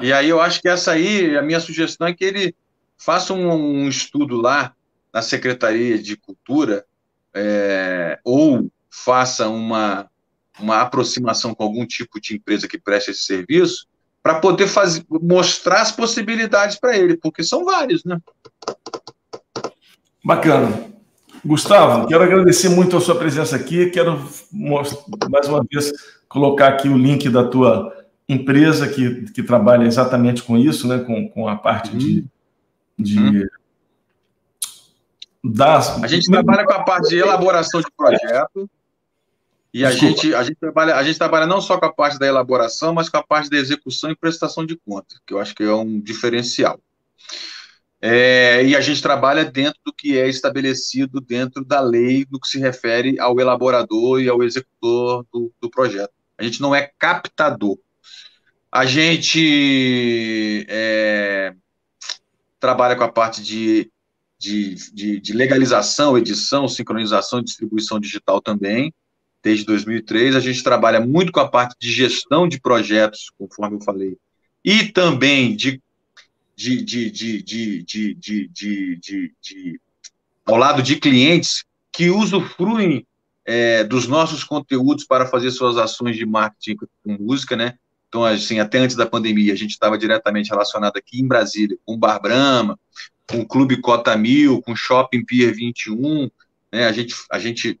[0.00, 2.54] E aí eu acho que essa aí, a minha sugestão é que ele
[2.96, 4.74] faça um, um estudo lá
[5.12, 6.84] na Secretaria de Cultura,
[7.32, 10.08] é, ou faça uma,
[10.60, 13.86] uma aproximação com algum tipo de empresa que preste esse serviço,
[14.22, 18.18] para poder fazer, mostrar as possibilidades para ele, porque são vários, né?
[20.24, 20.94] Bacana.
[21.44, 23.90] Gustavo, quero agradecer muito a sua presença aqui.
[23.90, 24.18] Quero
[24.50, 25.92] mais uma vez
[26.26, 27.94] colocar aqui o link da tua
[28.26, 31.00] empresa que, que trabalha exatamente com isso, né?
[31.00, 31.98] com, com a parte uhum.
[31.98, 32.24] de,
[32.98, 33.46] de uhum.
[35.44, 36.02] das...
[36.02, 38.70] A gente trabalha com a parte de elaboração de projeto.
[39.74, 42.28] E a gente, a, gente trabalha, a gente trabalha não só com a parte da
[42.28, 45.64] elaboração, mas com a parte da execução e prestação de contas, que eu acho que
[45.64, 46.80] é um diferencial.
[48.00, 52.46] É, e a gente trabalha dentro do que é estabelecido dentro da lei no que
[52.46, 56.12] se refere ao elaborador e ao executor do, do projeto.
[56.38, 57.76] A gente não é captador.
[58.70, 61.52] A gente é,
[62.60, 63.90] trabalha com a parte de,
[64.38, 68.94] de, de, de legalização, edição, sincronização e distribuição digital também
[69.44, 70.34] desde 2003.
[70.34, 74.16] A gente trabalha muito com a parte de gestão de projetos, conforme eu falei,
[74.64, 75.80] e também de,
[76.56, 79.80] de, de, de, de, de, de, de, de
[80.46, 83.06] ao lado de clientes que usufruem
[83.44, 87.74] é, dos nossos conteúdos para fazer suas ações de marketing com música, né?
[88.08, 91.94] Então, assim, até antes da pandemia, a gente estava diretamente relacionado aqui em Brasília com
[91.94, 92.78] o Bar Brahma,
[93.28, 96.30] com o Clube Cota Mil, com o Shopping Pier 21,
[96.74, 96.86] né?
[96.86, 97.80] A gente, a, gente,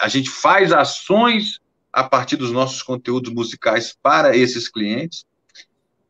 [0.00, 1.60] a gente faz ações
[1.92, 5.24] a partir dos nossos conteúdos musicais para esses clientes.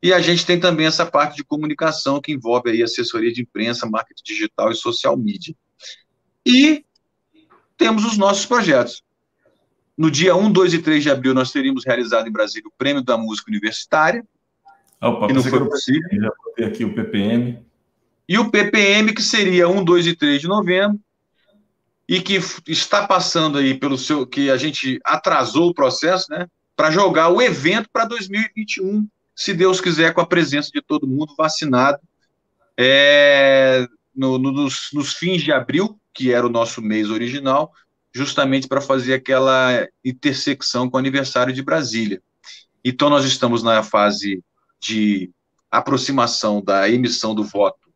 [0.03, 3.87] E a gente tem também essa parte de comunicação que envolve aí assessoria de imprensa,
[3.87, 5.55] marketing digital e social media.
[6.45, 6.87] E
[7.77, 9.05] temos os nossos projetos.
[9.97, 13.03] No dia 1, 2 e 3 de abril, nós teríamos realizado em Brasília o Prêmio
[13.03, 14.27] da Música Universitária.
[15.03, 16.09] Opa, que não foi possível.
[16.11, 17.63] Já ter aqui o PPM.
[18.27, 20.99] E o PPM, que seria 1, 2 e 3 de novembro,
[22.09, 26.47] e que está passando aí pelo seu que a gente atrasou o processo, né,
[26.77, 31.35] para jogar o evento para 2021, se Deus quiser, com a presença de todo mundo
[31.37, 31.99] vacinado,
[32.77, 37.73] é, no, no, nos, nos fins de abril, que era o nosso mês original,
[38.15, 42.23] justamente para fazer aquela intersecção com o aniversário de Brasília.
[42.85, 44.43] Então, nós estamos na fase
[44.81, 45.31] de
[45.71, 47.91] aproximação da emissão do voto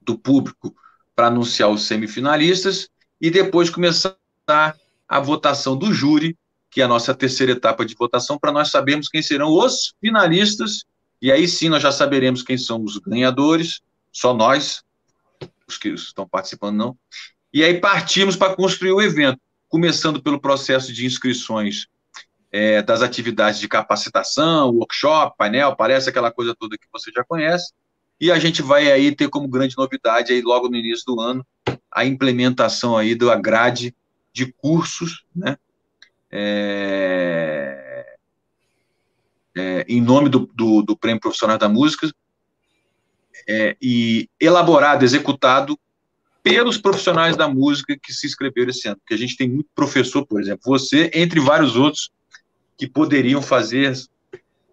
[0.00, 0.74] do público
[1.14, 2.88] para anunciar os semifinalistas
[3.20, 4.16] e depois começar
[4.48, 6.36] a votação do júri,
[6.70, 10.84] que é a nossa terceira etapa de votação, para nós sabermos quem serão os finalistas,
[11.20, 13.80] e aí sim nós já saberemos quem são os ganhadores,
[14.12, 14.82] só nós,
[15.66, 16.98] os que estão participando não,
[17.52, 21.86] e aí partimos para construir o evento, começando pelo processo de inscrições
[22.52, 27.72] é, das atividades de capacitação, workshop, painel, palestra, aquela coisa toda que você já conhece,
[28.20, 31.46] e a gente vai aí ter como grande novidade aí logo no início do ano
[31.90, 33.94] a implementação aí da grade
[34.32, 35.56] de cursos, né?
[36.30, 38.16] É,
[39.56, 42.08] é, em nome do, do, do, Prêmio Profissional da Música
[43.48, 45.76] é, e elaborado, executado
[46.40, 50.24] pelos profissionais da música que se inscreveram esse ano, porque a gente tem muito professor,
[50.24, 52.10] por exemplo, você, entre vários outros,
[52.78, 53.92] que poderiam fazer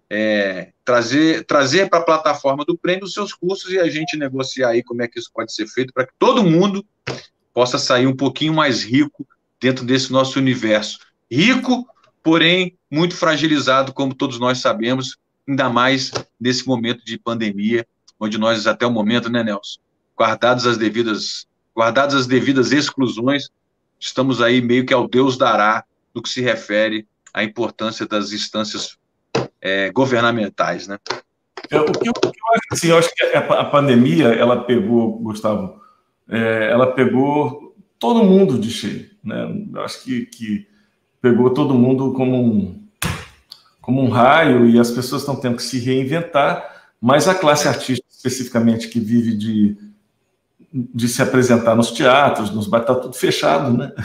[0.10, 4.70] é, trazer trazer para a plataforma do prêmio os seus cursos e a gente negociar
[4.70, 6.86] aí como é que isso pode ser feito para que todo mundo
[7.53, 9.28] possa sair um pouquinho mais rico
[9.60, 10.99] dentro desse nosso universo.
[11.30, 11.88] Rico,
[12.24, 17.86] porém muito fragilizado, como todos nós sabemos, ainda mais nesse momento de pandemia,
[18.20, 19.80] onde nós até o momento, né, Nelson,
[20.18, 23.49] guardadas as devidas guardadas as devidas exclusões,
[23.99, 25.84] estamos aí meio que ao Deus dará
[26.14, 28.97] no que se refere à importância das instâncias
[29.68, 30.97] é, governamentais, né?
[31.70, 34.28] Eu, o, que eu, o, que eu, acho, assim, eu acho que a, a pandemia,
[34.28, 35.82] ela pegou, Gustavo,
[36.30, 39.47] é, ela pegou todo mundo de cheio, né?
[39.74, 40.68] Eu acho que, que
[41.22, 42.88] pegou todo mundo como um,
[43.82, 48.07] como um raio e as pessoas estão tendo que se reinventar, mas a classe artística,
[48.09, 49.78] especificamente, que vive de,
[50.72, 53.91] de se apresentar nos teatros, nos bares, está tudo fechado, né?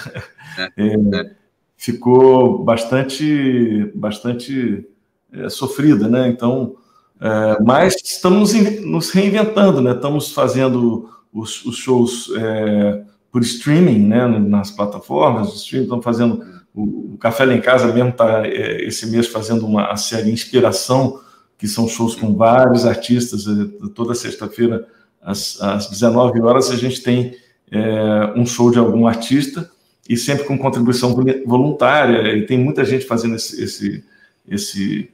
[0.76, 1.34] É, é,
[1.78, 4.86] ficou bastante, bastante
[5.32, 6.28] é, sofrida, né?
[6.28, 6.76] Então,
[7.20, 8.52] é, mas estamos
[8.82, 9.92] nos reinventando, né?
[9.92, 14.26] Estamos fazendo os, os shows é, por streaming, né?
[14.26, 19.06] Nas plataformas streaming, estamos fazendo o, o Café lá em Casa mesmo está é, esse
[19.06, 21.20] mês fazendo uma série Inspiração,
[21.58, 23.46] que são shows com vários artistas.
[23.46, 24.86] É, toda sexta-feira
[25.20, 27.36] às, às 19 horas a gente tem
[27.70, 29.70] é, um show de algum artista
[30.08, 31.14] e sempre com contribuição
[31.46, 32.36] voluntária.
[32.36, 34.04] E tem muita gente fazendo esse, esse,
[34.48, 35.10] esse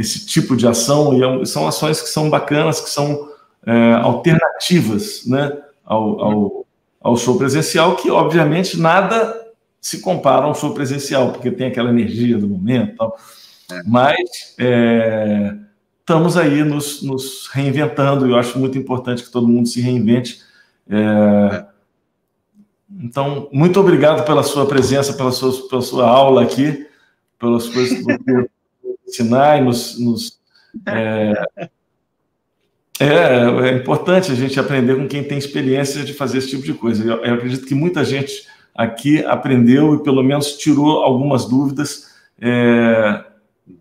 [0.00, 3.28] esse tipo de ação, e é são ações que são bacanas, que são
[3.66, 6.66] é, alternativas né, ao, ao,
[7.02, 9.38] ao, show presencial, que obviamente nada
[9.78, 13.18] se compara ao show presencial, porque tem aquela energia do momento tal.
[13.70, 13.82] É.
[13.86, 15.54] Mas é,
[16.00, 20.40] estamos aí nos, nos, reinventando, e eu acho muito importante que todo mundo se reinvente.
[20.88, 21.66] É, é.
[23.04, 26.86] então, muito obrigado pela sua presença, pela sua, pela sua aula aqui,
[27.38, 28.48] pelas coisas que você
[29.10, 29.98] ensinar e nos.
[29.98, 30.40] nos
[30.86, 31.68] é,
[33.00, 36.74] é, é, importante a gente aprender com quem tem experiência de fazer esse tipo de
[36.74, 37.02] coisa.
[37.02, 43.24] Eu, eu, acredito que muita gente aqui aprendeu e pelo menos tirou algumas dúvidas é,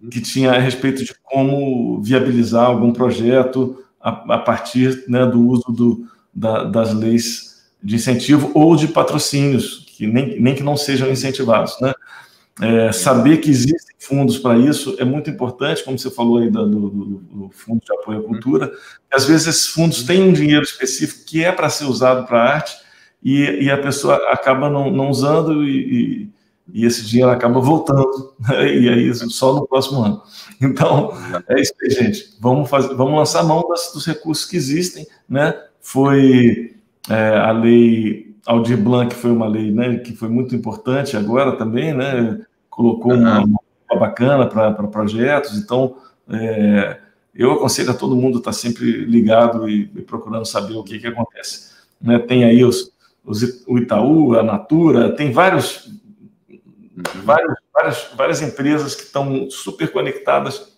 [0.09, 5.71] que tinha a respeito de como viabilizar algum projeto a, a partir né, do uso
[5.71, 7.49] do, da, das leis
[7.81, 11.79] de incentivo ou de patrocínios, que nem, nem que não sejam incentivados.
[11.81, 11.93] Né?
[12.61, 16.67] É, saber que existem fundos para isso é muito importante, como você falou aí do,
[16.67, 18.71] do, do, Fundo de Apoio à Cultura.
[19.11, 22.75] Às vezes esses fundos têm um dinheiro específico que é para ser usado para arte
[23.23, 26.29] e, e, a pessoa acaba não, não usando e,
[26.73, 28.73] e, e, esse dinheiro acaba voltando, né?
[28.73, 30.21] e aí só no próximo ano.
[30.61, 31.13] Então,
[31.47, 32.35] é isso aí, gente.
[32.41, 35.07] Vamos, fazer, vamos lançar mão das, dos recursos que existem.
[35.29, 35.53] Né?
[35.79, 36.75] Foi
[37.09, 41.93] é, a lei Aldir Blanc foi uma lei né, que foi muito importante agora também,
[41.93, 42.41] né?
[42.79, 45.97] Colocou uma, uma bacana para projetos, então
[46.29, 46.97] é,
[47.35, 50.97] eu aconselho a todo mundo estar tá sempre ligado e, e procurando saber o que,
[50.97, 51.73] que acontece.
[52.01, 52.89] Né, tem aí os,
[53.21, 55.91] os, o Itaú, a Natura, tem vários,
[57.25, 60.73] vários, várias, várias empresas que estão super conectadas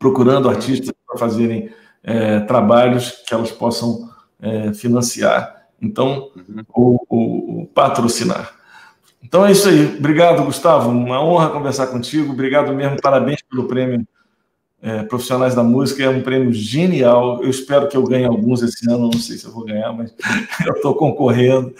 [0.00, 0.50] procurando uhum.
[0.50, 1.70] artistas para fazerem
[2.02, 4.10] é, trabalhos que elas possam
[4.40, 6.64] é, financiar, então, uhum.
[6.68, 8.60] ou, ou, ou patrocinar.
[9.22, 9.96] Então é isso aí.
[9.96, 10.90] Obrigado, Gustavo.
[10.90, 12.32] Uma honra conversar contigo.
[12.32, 13.00] Obrigado mesmo.
[13.00, 14.06] Parabéns pelo prêmio
[14.82, 16.02] é, Profissionais da Música.
[16.02, 17.42] É um prêmio genial.
[17.42, 19.10] Eu espero que eu ganhe alguns esse ano.
[19.12, 20.12] Não sei se eu vou ganhar, mas
[20.66, 21.72] eu estou concorrendo.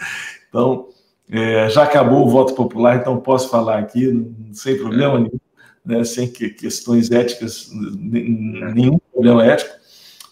[0.49, 0.87] Então,
[1.29, 5.39] é, já acabou o voto popular, então posso falar aqui, sem problema nenhum,
[5.83, 9.73] né, sem que, questões éticas, nenhum problema ético,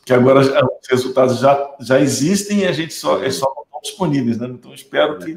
[0.05, 3.51] que agora os resultados já, já existem e a gente só, é só
[3.81, 4.37] disponíveis.
[4.37, 4.47] Né?
[4.47, 5.33] Então, espero que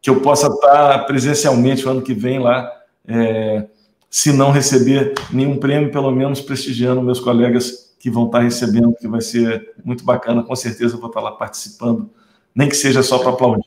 [0.00, 2.70] que eu possa estar presencialmente o ano que vem lá,
[3.06, 3.66] é,
[4.10, 9.08] se não receber nenhum prêmio, pelo menos prestigiando meus colegas que vão estar recebendo, que
[9.08, 10.42] vai ser muito bacana.
[10.42, 12.10] Com certeza eu vou estar lá participando,
[12.54, 13.66] nem que seja só para aplaudir.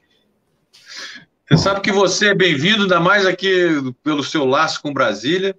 [1.50, 5.54] Você sabe que você é bem-vindo, ainda mais aqui pelo seu laço com Brasília.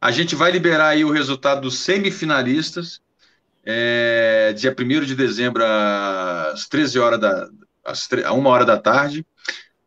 [0.00, 3.00] A gente vai liberar aí o resultado dos semifinalistas,
[3.64, 7.48] é, dia 1 de dezembro, às 13 horas da,
[7.84, 9.24] às, a 1 hora da tarde.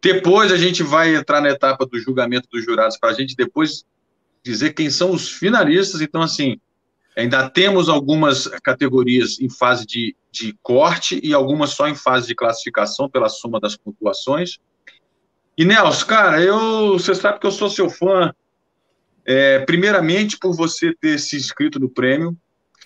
[0.05, 3.83] Depois a gente vai entrar na etapa do julgamento dos jurados para a gente depois
[4.43, 5.99] dizer quem são os finalistas.
[5.99, 6.59] Então, assim,
[7.17, 12.35] ainda temos algumas categorias em fase de, de corte e algumas só em fase de
[12.35, 14.59] classificação pela soma das pontuações.
[15.57, 18.31] E Nelson, cara, eu, você sabe que eu sou seu fã,
[19.25, 22.37] é, primeiramente por você ter se inscrito no prêmio,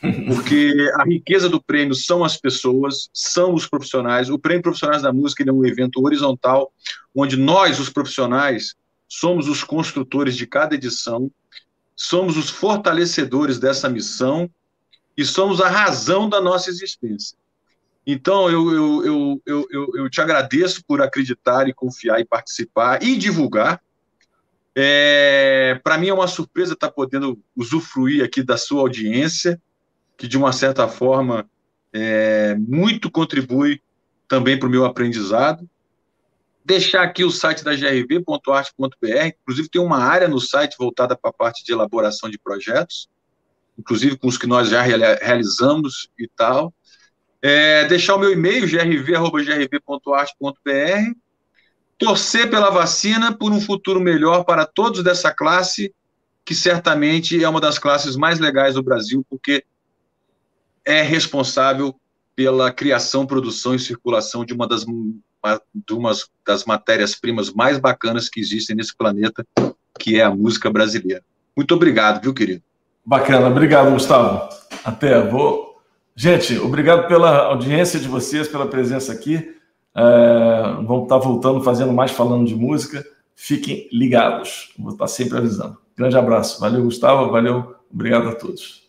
[0.02, 4.30] porque a riqueza do prêmio são as pessoas, são os profissionais.
[4.30, 6.72] O Prêmio Profissionais da Música é um evento horizontal,
[7.14, 8.76] onde nós, os profissionais,
[9.08, 11.32] somos os construtores de cada edição.
[11.96, 14.50] somos os fortalecedores dessa missão
[15.18, 17.38] e somos a razão da nossa existência.
[18.08, 19.06] Então, eu, eu,
[19.46, 23.82] eu, eu, eu, te agradeço por acreditar e confiar e participar e divulgar.
[24.74, 29.62] É, Para mim é uma surpresa estar podendo usufruir aqui da sua audiência,
[30.20, 31.50] que de uma certa forma
[31.94, 33.82] é, muito contribui
[34.28, 35.68] também para o meu aprendizado.
[36.64, 41.34] Deixar aqui o site da grv.arte.br, inclusive tem uma área no site voltada para a
[41.34, 43.08] parte de elaboração de projetos,
[43.78, 46.74] inclusive com os que nós já realizamos e tal.
[47.42, 49.30] É, deixar o meu e-mail, grv.grv.arte.br,
[51.98, 55.96] torcer pela vacina por um futuro melhor para todos dessa classe,
[56.44, 59.64] que certamente é uma das classes mais legais do Brasil, porque
[60.90, 61.96] é responsável
[62.36, 66.12] pela criação, produção e circulação de uma das, de uma
[66.46, 69.46] das matérias-primas mais bacanas que existem nesse planeta,
[70.00, 71.24] que é a música brasileira.
[71.56, 72.64] Muito obrigado, viu, querido?
[73.06, 74.50] Bacana, obrigado, Gustavo.
[74.84, 75.70] Até, vou
[76.16, 79.56] Gente, obrigado pela audiência de vocês, pela presença aqui.
[79.96, 83.06] É, vamos estar voltando, fazendo mais falando de música.
[83.36, 84.74] Fiquem ligados.
[84.78, 85.78] Vou estar sempre avisando.
[85.96, 86.60] Grande abraço.
[86.60, 87.32] Valeu, Gustavo.
[87.32, 87.76] Valeu.
[87.90, 88.89] Obrigado a todos.